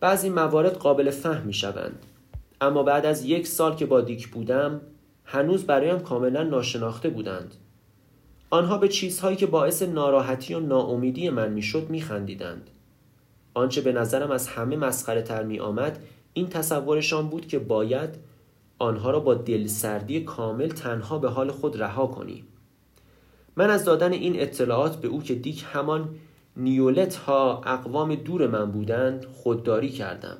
[0.00, 1.98] بعضی موارد قابل فهم می‌شوند.
[2.60, 4.80] اما بعد از یک سال که با دیک بودم
[5.24, 7.54] هنوز برایم کاملا ناشناخته بودند.
[8.50, 12.70] آنها به چیزهایی که باعث ناراحتی و ناامیدی من می‌شد میخندیدند.
[13.54, 15.98] آنچه به نظرم از همه مسخره تر می آمد
[16.32, 18.10] این تصورشان بود که باید
[18.78, 22.44] آنها را با دلسردی کامل تنها به حال خود رها کنی.
[23.56, 26.08] من از دادن این اطلاعات به او که دیک همان
[26.56, 30.36] نیولت ها اقوام دور من بودند خودداری کردم.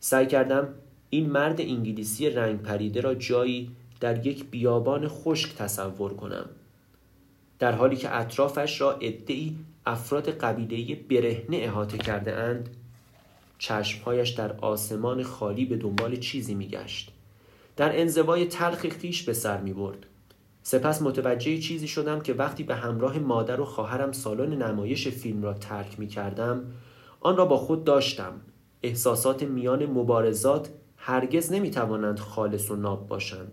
[0.00, 0.68] سعی کردم
[1.10, 6.46] این مرد انگلیسی رنگ پریده را جایی در یک بیابان خشک تصور کنم.
[7.58, 12.68] در حالی که اطرافش را ادعی افراد قبیله برهنه احاطه کرده اند
[13.58, 17.13] چشمهایش در آسمان خالی به دنبال چیزی میگشت.
[17.76, 20.06] در انزوای تلخ خیش به سر می برد.
[20.62, 25.54] سپس متوجه چیزی شدم که وقتی به همراه مادر و خواهرم سالن نمایش فیلم را
[25.54, 26.64] ترک می کردم
[27.20, 28.32] آن را با خود داشتم.
[28.82, 33.52] احساسات میان مبارزات هرگز نمی توانند خالص و ناب باشند.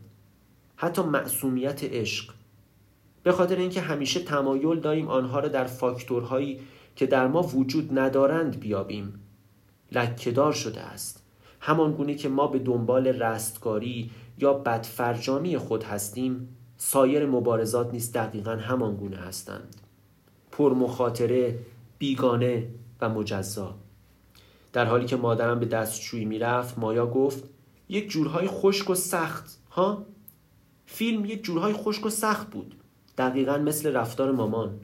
[0.75, 2.33] حتی معصومیت عشق.
[3.23, 6.59] به خاطر اینکه همیشه تمایل داریم آنها را در فاکتورهایی
[6.95, 9.19] که در ما وجود ندارند بیابیم.
[9.91, 11.20] لکهدار شده است.
[11.63, 18.51] همان گونه که ما به دنبال رستگاری یا بدفرجامی خود هستیم سایر مبارزات نیست دقیقا
[18.51, 19.75] همان گونه هستند.
[20.51, 21.59] پر مخاطره
[21.97, 22.67] بیگانه
[23.01, 23.75] و مجزا.
[24.73, 27.43] در حالی که مادرم به دستشویی می‌رفت مایا گفت
[27.89, 30.05] یک جورهای خشک و سخت ها؟
[30.85, 32.75] فیلم یک جورهای خشک و سخت بود
[33.17, 34.79] دقیقا مثل رفتار مامان.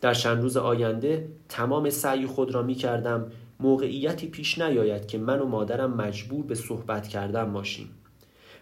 [0.00, 3.30] در چند روز آینده تمام سعی خود را می کردم
[3.62, 7.90] موقعیتی پیش نیاید که من و مادرم مجبور به صحبت کردن باشیم.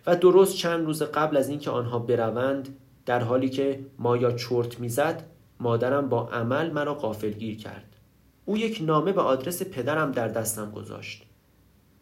[0.06, 5.22] و درست چند روز قبل از اینکه آنها بروند در حالی که مایا چرت می‌زد
[5.60, 7.96] مادرم با عمل مرا غافلگیر کرد.
[8.44, 11.22] او یک نامه به آدرس پدرم در دستم گذاشت.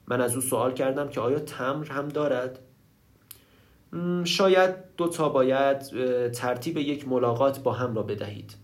[0.07, 2.59] من از او سوال کردم که آیا تمر هم دارد؟
[4.25, 5.79] شاید دو تا باید
[6.31, 8.55] ترتیب یک ملاقات با هم را بدهید.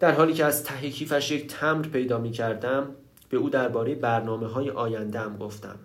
[0.00, 2.94] در حالی که از ته کیفش یک تمر پیدا می کردم
[3.28, 5.78] به او درباره برنامه های آینده هم گفتم.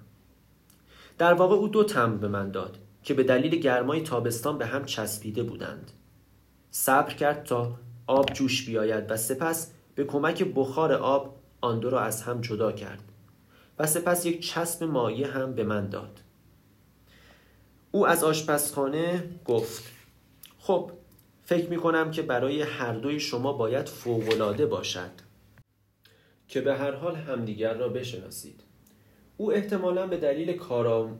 [1.17, 4.85] در واقع او دو تمر به من داد که به دلیل گرمای تابستان به هم
[4.85, 5.91] چسبیده بودند.
[6.71, 7.73] صبر کرد تا
[8.07, 12.71] آب جوش بیاید و سپس به کمک بخار آب آن دو را از هم جدا
[12.71, 13.03] کرد
[13.79, 16.19] و سپس یک چسب مایه هم به من داد.
[17.91, 19.83] او از آشپزخانه گفت
[20.59, 20.91] خب
[21.47, 25.11] فکر می کنم که برای هر دوی شما باید فوقالعاده باشد.
[26.47, 28.61] که به هر حال همدیگر را بشناسید.
[29.37, 30.53] او احتمالا به دلیل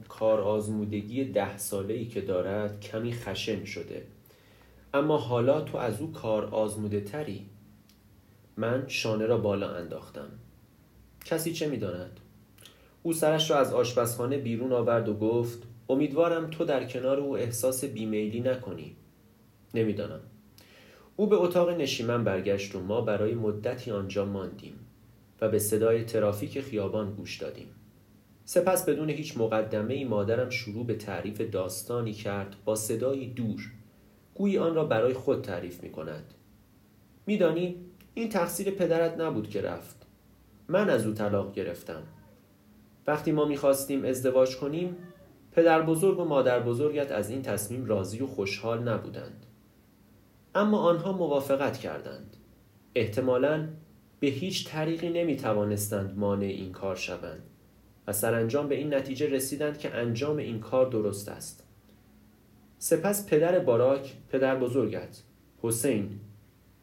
[0.08, 4.08] کار, آزمودگی ده ساله ای که دارد کمی خشن شده.
[4.94, 7.46] اما حالا تو از او کار آزموده تری.
[8.58, 10.30] من شانه را بالا انداختم.
[11.26, 12.20] کسی چه می‌داند؟
[13.04, 17.86] او سرش را از آشپزخانه بیرون آورد و گفت امیدوارم تو در کنار او احساس
[17.86, 18.96] بیمیلی نکنی.
[19.74, 20.20] نمی‌دانم.
[21.16, 24.80] او به اتاق نشیمن برگشت و ما برای مدتی آنجا ماندیم
[25.42, 27.68] و به صدای ترافیک خیابان گوش دادیم.
[28.46, 33.72] سپس بدون هیچ مقدمه ای مادرم شروع به تعریف داستانی کرد با صدایی دور.
[34.36, 36.34] گویی آن را برای خود تعریف می کند
[37.26, 37.76] میدانی
[38.14, 40.06] این تقصیر پدرت نبود که رفت.
[40.68, 42.04] من از او طلاق گرفتم.
[43.08, 44.98] وقتی ما می‌خواستیم ازدواج کنیم
[45.52, 49.45] پدر بزرگ و مادر بزرگت از این تصمیم راضی و خوشحال نبودند.
[50.56, 52.38] اما آنها موافقت کردند.
[52.96, 53.68] احتمالا
[54.20, 57.44] به هیچ طریقی نمی توانستند مانع این کار شوند
[58.08, 61.68] و سرانجام به این نتیجه رسیدند که انجام این کار درست است.
[62.78, 65.24] سپس پدر باراک پدر بزرگت
[65.62, 66.20] حسین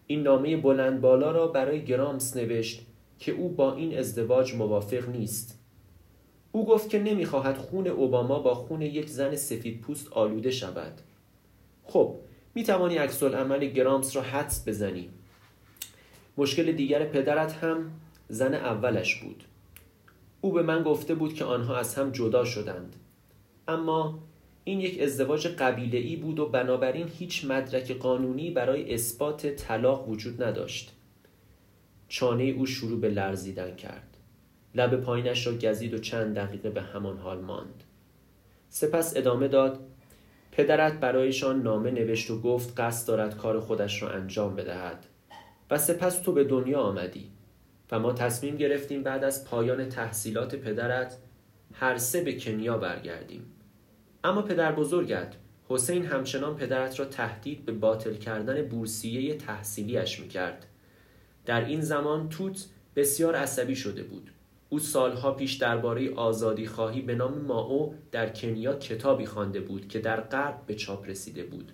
[0.06, 2.86] این نامه بلند بالا را برای گرامس نوشت
[3.18, 5.58] که او با این ازدواج موافق نیست.
[6.52, 11.00] او گفت که نمی‌خواهد خون اوباما با خون یک زن سفید پوست آلوده شود.
[11.84, 12.16] خب
[12.54, 15.10] می توانی عکس عمل گرامس را حدس بزنی.
[16.36, 17.90] مشکل دیگر پدرت هم
[18.28, 19.44] زن اولش بود.
[20.40, 22.96] او به من گفته بود که آنها از هم جدا شدند.
[23.68, 24.18] اما
[24.64, 30.42] این یک ازدواج قبیله ای بود و بنابراین هیچ مدرک قانونی برای اثبات طلاق وجود
[30.42, 30.92] نداشت.
[32.08, 34.16] چانه او شروع به لرزیدن کرد.
[34.74, 37.84] لب پایینش را گزید و چند دقیقه به همان حال ماند.
[38.68, 39.91] سپس ادامه داد
[40.52, 45.06] پدرت برایشان نامه نوشت و گفت قصد دارد کار خودش را انجام بدهد.
[45.70, 47.30] و سپس تو به دنیا آمدی.
[47.92, 51.16] و ما تصمیم گرفتیم بعد از پایان تحصیلات پدرت
[51.72, 53.46] هر سه به کنیا برگردیم.
[54.24, 55.34] اما پدر بزرگت
[55.68, 60.66] حسین همچنان پدرت را تهدید به باطل کردن بورسیه تحصیلیش می‌کرد.
[61.46, 64.30] در این زمان توت بسیار عصبی شده بود.
[64.72, 69.98] او سالها پیش درباره آزادی خواهی به نام ماو در کنیا کتابی خوانده بود که
[69.98, 71.72] در غرب به چاپ رسیده بود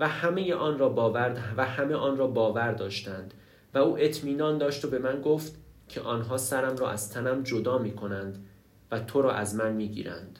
[0.00, 3.34] و همه آن را باور و همه آن را باور داشتند
[3.74, 5.54] و او اطمینان داشت و به من گفت
[5.88, 8.46] که آنها سرم را از تنم جدا می کنند
[8.90, 10.38] و تو را از من می گیرند.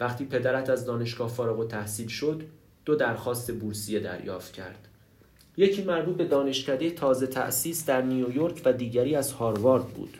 [0.00, 2.42] وقتی پدرت از دانشگاه فارغ و تحصیل شد
[2.84, 4.88] دو درخواست بورسیه دریافت کرد
[5.56, 10.18] یکی مربوط به دانشکده تازه تأسیس در نیویورک و دیگری از هاروارد بود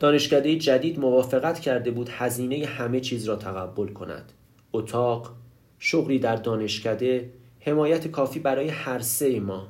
[0.00, 4.32] دانشکده جدید موافقت کرده بود هزینه همه چیز را تقبل کند.
[4.72, 5.32] اتاق
[5.78, 9.68] شغلی در دانشکده حمایت کافی برای هر سه ما.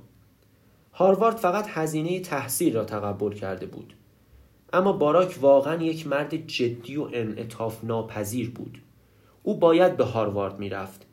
[0.92, 3.94] هاروارد فقط هزینه تحصیل را تقبل کرده بود.
[4.72, 8.78] اما باراک واقعا یک مرد جدی و انعطاف ناپذیر بود.
[9.42, 11.06] او باید به هاروارد می‌رفت.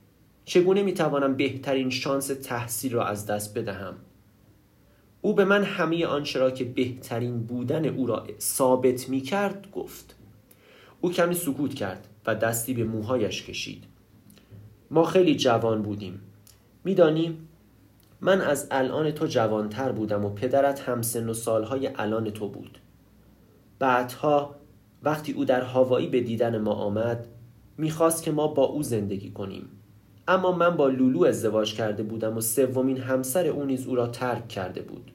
[0.46, 3.96] چگونه می‌توانم بهترین شانس تحصیل را از دست بدهم؟
[5.22, 10.16] او به من همه آنچه را که بهترین بودن او را ثابت می کرد گفت.
[11.02, 13.84] او کمی سکوت کرد و دستی به موهایش کشید.
[14.92, 16.22] ما خیلی جوان بودیم.
[16.84, 17.48] می‌دانیم
[18.22, 22.78] من از الان تو جوانتر بودم و پدرت هم سن و سالهای الان تو بود.
[23.80, 24.56] بعدها
[25.04, 27.28] وقتی او در هوایی به دیدن ما آمد
[27.78, 29.70] می‌خواست که ما با او زندگی کنیم.
[30.28, 34.48] اما من با لولو ازدواج کرده بودم و سومین همسر او نیز او را ترک
[34.48, 35.12] کرده بود.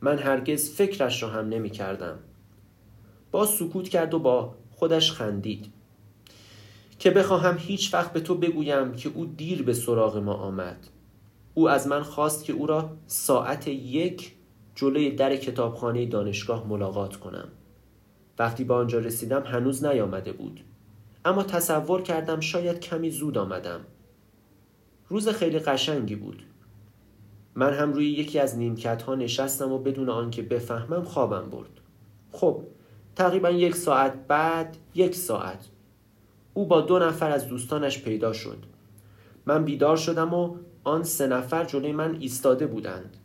[0.00, 2.18] من هرگز فکرش را هم نمی کردم.
[3.30, 5.72] با سکوت کرد و با خودش خندید.
[6.98, 10.86] که بخواهم هیچ وقت به تو بگویم که او دیر به سراغ ما آمد.
[11.54, 14.32] او از من خواست که او را ساعت یک
[14.74, 17.48] جلوی در کتابخانه دانشگاه ملاقات کنم.
[18.38, 20.60] وقتی به آنجا رسیدم هنوز نیامده بود.
[21.24, 23.80] اما تصور کردم شاید کمی زود آمدم.
[25.14, 26.42] روز خیلی قشنگی بود.
[27.54, 31.80] من هم روی یکی از نیمکت ها نشستم و بدون آنکه بفهمم خوابم برد.
[32.32, 32.62] خب
[33.16, 35.68] تقریبا یک ساعت بعد یک ساعت.
[36.54, 38.58] او با دو نفر از دوستانش پیدا شد.
[39.46, 43.16] من بیدار شدم و آن سه نفر جلوی من ایستاده بودند.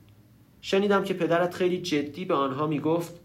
[0.61, 3.19] شنیدم که پدرت خیلی جدی به آنها می‌گفت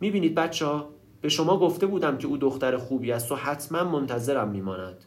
[0.00, 0.88] می‌بینید بچه ها
[1.20, 5.04] به شما گفته بودم که او دختر خوبی است و حتما منتظرم میماند.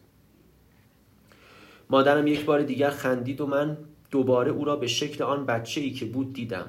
[1.89, 3.77] مادرم یک بار دیگر خندید و من
[4.11, 6.67] دوباره او را به شکل آن بچه ای که بود دیدم.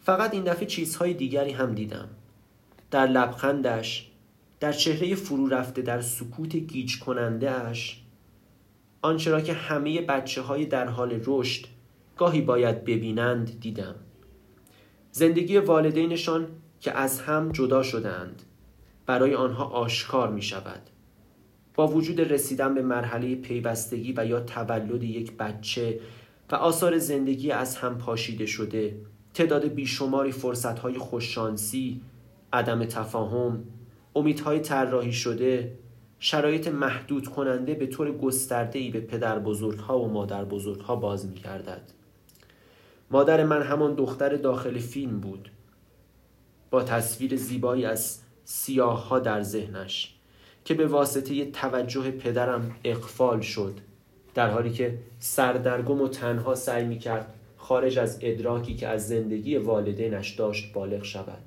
[0.00, 2.08] فقط این دفعه چیزهای دیگری هم دیدم.
[2.90, 4.10] در لبخندش
[4.60, 8.02] در چهره فرو رفته در سکوت گیج کننده اش
[9.02, 11.66] آنچه را که همه بچه های در حال رشد
[12.16, 13.94] گاهی باید ببینند دیدم.
[15.12, 16.48] زندگی والدینشان
[16.80, 18.42] که از هم جدا شدند
[19.06, 20.80] برای آنها آشکار می شود
[21.86, 26.00] وجود رسیدن به مرحله پیوستگی و یا تولد یک بچه
[26.50, 28.96] و آثار زندگی از هم پاشیده شده
[29.34, 32.00] تعداد بیشماری فرصتهای خوششانسی
[32.52, 33.64] عدم تفاهم
[34.16, 35.78] امیدهای طراحی شده
[36.18, 41.34] شرایط محدود کننده به طور گسترده ای به پدر بزرگها و مادر بزرگها باز می
[41.34, 41.82] کردد.
[43.10, 45.50] مادر من همان دختر داخل فیلم بود
[46.70, 50.19] با تصویر زیبایی از سیاه ها در ذهنش
[50.70, 53.74] که به واسطه توجه پدرم اقفال شد
[54.34, 59.56] در حالی که سردرگم و تنها سعی می کرد خارج از ادراکی که از زندگی
[59.56, 61.42] والدینش داشت بالغ شود.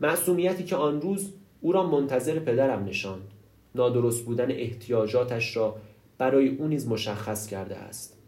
[0.00, 3.30] معصومیتی که آن روز او را منتظر پدرم نشاند.
[3.74, 5.76] نادرست بودن احتیاجاتش را
[6.18, 8.18] برای او نیز مشخص کرده است.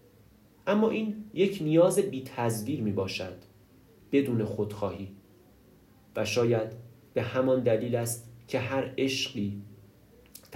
[0.66, 3.36] اما این یک نیاز بی تزویر می باشد
[4.12, 5.08] بدون خودخواهی.
[6.16, 6.72] و شاید
[7.14, 9.62] به همان دلیل است که هر عشقی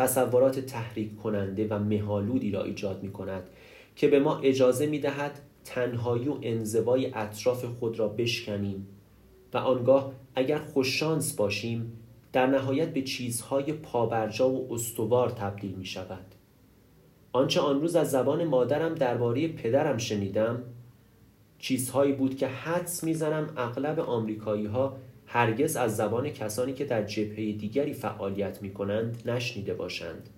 [0.00, 3.50] تصورات تحریک کننده و مهالودی را ایجاد می کند
[3.96, 8.86] که به ما اجازه می دهد تنهایی و انزوای اطراف خود را بشکنیم
[9.52, 11.92] و آنگاه اگر خوششانس باشیم
[12.32, 16.34] در نهایت به چیزهای پابرجا و استوار تبدیل می شود
[17.32, 20.62] آنچه آن روز از زبان مادرم درباره پدرم شنیدم
[21.58, 24.96] چیزهایی بود که حدس می‌زنم اغلب آمریکایی ها
[25.32, 30.28] هرگز از زبان کسانی که در جبهه دیگری فعالیت می کنند نشنیده باشند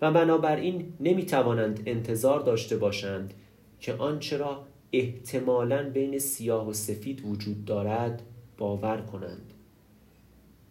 [0.00, 3.34] و بنابراین نمی توانند انتظار داشته باشند
[3.80, 8.22] که آنچه را احتمالا بین سیاه و سفید وجود دارد
[8.58, 9.54] باور کنند.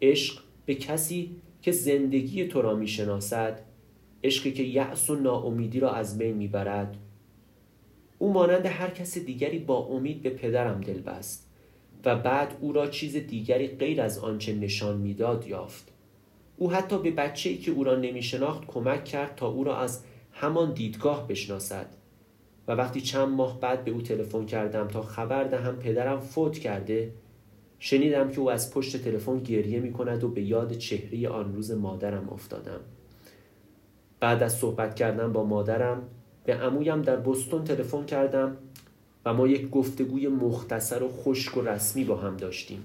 [0.01, 3.61] عشق به کسی که زندگی تو را می شناسد
[4.23, 6.97] عشقی که یأس و ناامیدی را از بین می‌برد
[8.17, 11.50] او مانند هر کس دیگری با امید به پدرم دل بست
[12.05, 15.91] و بعد او را چیز دیگری غیر از آنچه نشان می‌داد یافت.
[16.57, 19.77] او حتی به بچه ای که او را نمی شناخت کمک کرد تا او را
[19.77, 21.87] از همان دیدگاه بشناسد.
[22.67, 27.13] و وقتی چند ماه بعد به او تلفن کردم تا خبر دهم پدرم فوت کرده
[27.79, 31.71] شنیدم که او از پشت تلفن گریه می کند و به یاد چهره آن روز
[31.71, 32.79] مادرم افتادم.
[34.19, 36.03] بعد از صحبت کردن با مادرم
[36.43, 38.57] به عمویم در بستون تلفن کردم
[39.25, 42.83] و ما یک گفتگوی مختصر و خشک و رسمی با هم داشتیم.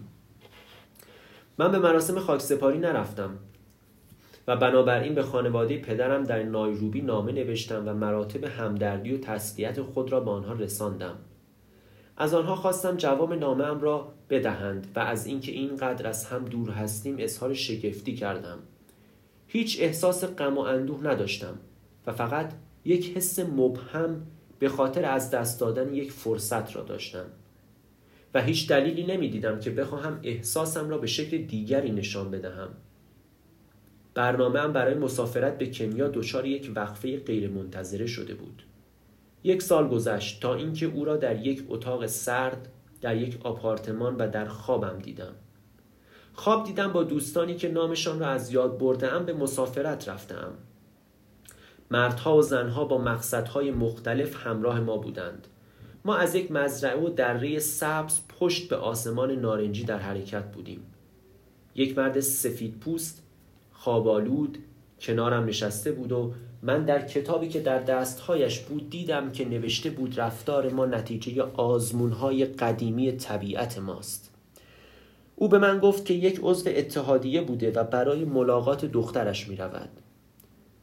[1.59, 3.39] من به مراسم خاکسپاری نرفتم
[4.49, 10.13] و بنابراین به خانواده پدرم در نایروبی نامه نوشتم و مراتب همدردی و تسلیت خود
[10.13, 11.17] را به آنها رساندم.
[12.17, 17.17] از آنها خواستم جواب نامه را بدهند و از اینکه اینقدر از هم دور هستیم
[17.19, 18.59] اظهار شگفتی کردم.
[19.47, 21.59] هیچ احساس غم و اندوه نداشتم
[22.07, 22.53] و فقط
[22.85, 24.23] یک حس مبهم
[24.59, 27.27] به خاطر از دست دادن یک فرصت را داشتم.
[28.35, 32.69] و هیچ دلیلی نمی‌دیدم که بخواهم احساسم را به شکل دیگری نشان بدهم.
[34.15, 38.63] برنامه هم برای مسافرت به کنیا دچار یک وقفه غیرمنتظره شده بود.
[39.45, 42.69] یک سال گذشت تا اینکه او را در یک اتاق سرد
[43.01, 45.35] در یک آپارتمان و در خوابم دیدم.
[46.33, 50.53] خواب دیدم با دوستانی که نامشان را از یاد برده به مسافرت رفتم
[51.91, 55.47] مردها و زنها با مقصدهای مختلف همراه ما بودند.
[56.05, 60.81] ما از یک مزرعه و دره سبز پشت به آسمان نارنجی در حرکت بودیم.
[61.75, 63.23] یک مرد سفید پوست
[63.73, 64.59] خوابالود
[65.01, 66.33] کنارم نشسته بود و
[66.63, 72.45] من در کتابی که در دستهایش بود دیدم که نوشته بود رفتار ما نتیجه آزمونهای
[72.45, 74.33] قدیمی طبیعت ماست.
[75.37, 79.89] او به من گفت که یک عضو اتحادیه بوده و برای ملاقات دخترش می رود.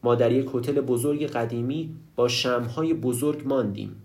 [0.03, 3.95] ما در یک هتل بزرگ قدیمی با شمهای بزرگ ماندیم.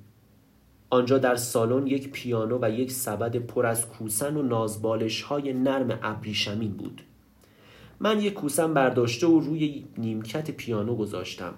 [0.90, 5.98] آنجا در سالن یک پیانو و یک سبد پر از کوسن و نازبالش های نرم
[6.02, 7.02] ابریشمین بود.
[8.00, 11.54] من یک کوسن برداشته و روی نیمکت پیانو گذاشتم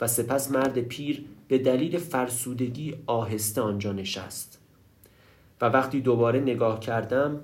[0.00, 4.60] و سپس مرد پیر به دلیل فرسودگی آهسته آنجا نشست.
[5.60, 7.40] و وقتی دوباره نگاه کردم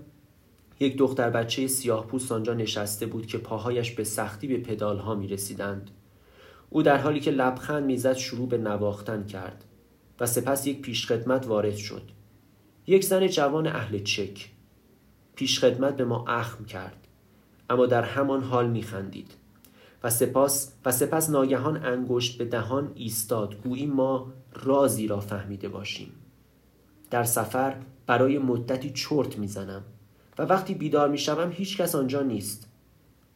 [0.81, 5.15] یک دختر بچه سیاه پوست آنجا نشسته بود که پاهایش به سختی به پدال ها
[5.15, 5.91] می رسیدند.
[6.75, 9.65] او در حالی که لبخند می‌زد شروع به نواختن کرد
[10.21, 12.03] و سپس یک پیشخدمت وارد شد.
[12.87, 14.51] یک زن جوان اهل چک.
[15.35, 17.07] پیشخدمت به ما اخم کرد
[17.71, 19.31] اما در همان حال می خندید.
[20.03, 26.13] و سپاس و سپس ناگهان انگشت به دهان ایستاد گویی ما رازی را فهمیده باشیم
[27.11, 29.85] در سفر برای مدتی چرت می‌زنم
[30.39, 32.69] و وقتی بیدار می شوم هیچ کس آنجا نیست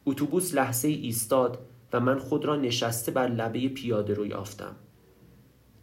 [0.05, 4.75] اتوبوس لحظه ایستاد و من خود را نشسته بر لبه پیاده رو یافتم.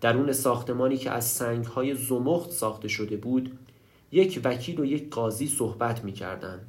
[0.01, 3.59] درون ساختمانی که از سنگهای زمخت ساخته شده بود
[4.13, 6.61] یک وکیل و یک قاضی صحبت می کردن.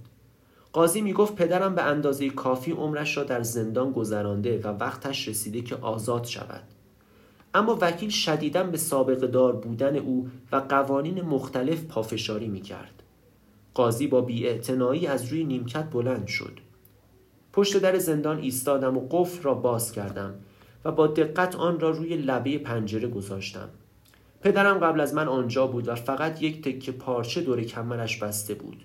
[0.73, 5.61] قاضی می گفت پدرم به اندازه کافی عمرش را در زندان گذرانده و وقتش رسیده
[5.61, 6.63] که آزاد شود.
[7.53, 13.03] اما وکیل شدیدا به سابق دار بودن او و قوانین مختلف پافشاری می کرد
[13.73, 16.59] قاضی با بیاعتنایی از روی نیمکت بلند شد.
[17.57, 20.33] پشت در زندان ایستادم و قفل را باز کردم
[20.85, 23.69] و با دقت آن را روی لبه پنجره گذاشتم.
[24.41, 28.83] پدرم قبل از من آنجا بود و فقط یک تکه پارچه دور کمرش بسته بود.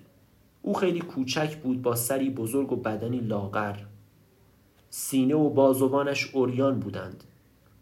[0.61, 3.75] او خیلی کوچک بود با سری بزرگ و بدنی لاغر.
[4.89, 7.23] سینه و بازوانش اوریان بودند.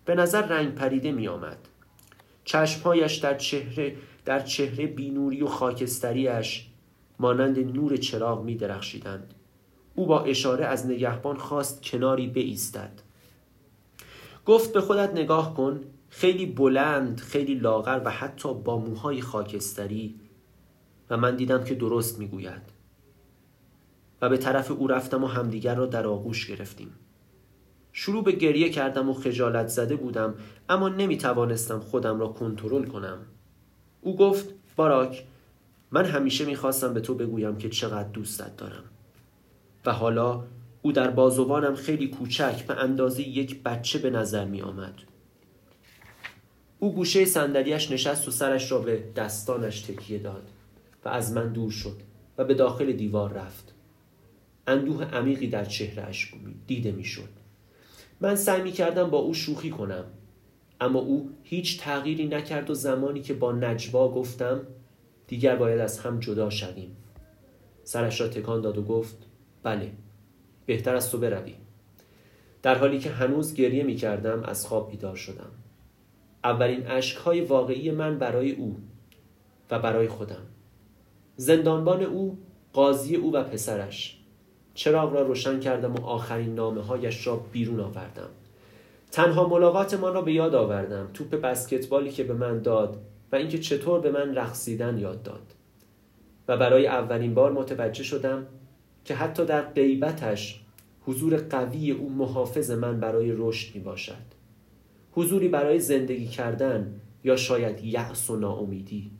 [0.06, 1.58] به نظر رنگ پریده می آمد
[2.44, 6.68] چشمهایش در چهره در چهره بینوری و خاکستریش
[7.20, 9.34] مانند نور چراغ می درخشیدند.
[9.96, 13.02] او با اشاره از نگهبان خواست کناری بایستد.
[14.46, 20.16] گفت به خودت نگاه کن خیلی بلند خیلی لاغر و حتی با موهای خاکستری.
[21.10, 22.62] و من دیدم که درست می‌گوید.
[24.22, 26.94] و به طرف او رفتم و همدیگر را در آغوش گرفتیم.
[27.94, 30.36] شروع به گریه کردم و خجالت زده بودم
[30.70, 33.18] اما نمی توانستم خودم را کنترل کنم.
[34.02, 35.24] او گفت باراک
[35.92, 38.84] من همیشه می‌خواستم به تو بگویم که چقدر دوستت دارم.
[39.86, 40.44] و حالا
[40.82, 44.94] او در بازوانم خیلی کوچک به اندازه یک بچه به نظر می آمد.
[46.80, 50.50] او گوشه صندلیاش نشست و سرش را به دستانش تکیه داد
[51.06, 51.98] و از من دور شد
[52.38, 53.74] و به داخل دیوار رفت.
[54.68, 56.34] اندوه عمیقی در چهرهش
[56.68, 57.30] دیده می‌شد
[58.22, 60.04] من سعی می کردم با او شوخی کنم
[60.82, 64.62] اما او هیچ تغییری نکرد و زمانی که با نجوا گفتم
[65.28, 66.98] دیگر باید از هم جدا شویم.
[67.84, 69.18] سرش را تکان داد و گفت
[69.64, 69.92] بله
[70.66, 71.56] بهتر از تو بروی.
[72.62, 75.52] در حالی که هنوز گریه می کردم از خواب بیدار شدم.
[76.44, 78.78] اولین اشکهای واقعی من برای او
[79.72, 80.46] و برای خودم.
[81.36, 82.38] زندانبان او
[82.74, 84.18] قاضی او و پسرش.
[84.74, 88.30] چراغ را روشن کردم و آخرین نامه هایش را بیرون آوردم.
[89.12, 91.10] تنها ملاقات ما را به یاد آوردم.
[91.14, 93.02] توپ بسکتبالی که به من داد
[93.32, 95.54] و اینکه چطور به من رقصیدن یاد داد.
[96.48, 98.48] و برای اولین بار متوجه شدم
[99.06, 100.62] که حتی در غیبتش
[101.02, 104.42] حضور قوی او محافظ من برای رشد می باشد
[105.12, 109.12] حضوری برای زندگی کردن یا شاید یأس و ناامیدی.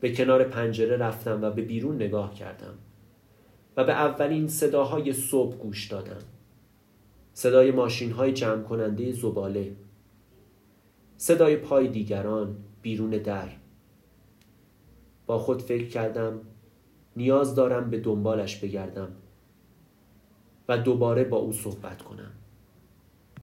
[0.00, 2.74] به کنار پنجره رفتم و به بیرون نگاه کردم
[3.76, 6.22] و به اولین صداهای صبح گوش دادم.
[7.32, 9.72] صدای ماشین های جمع کننده زباله
[11.16, 13.48] صدای پای دیگران بیرون در.
[15.26, 16.40] با خود فکر کردم
[17.18, 19.08] نیاز دارم به دنبالش بگردم
[20.68, 22.32] و دوباره با او صحبت کنم.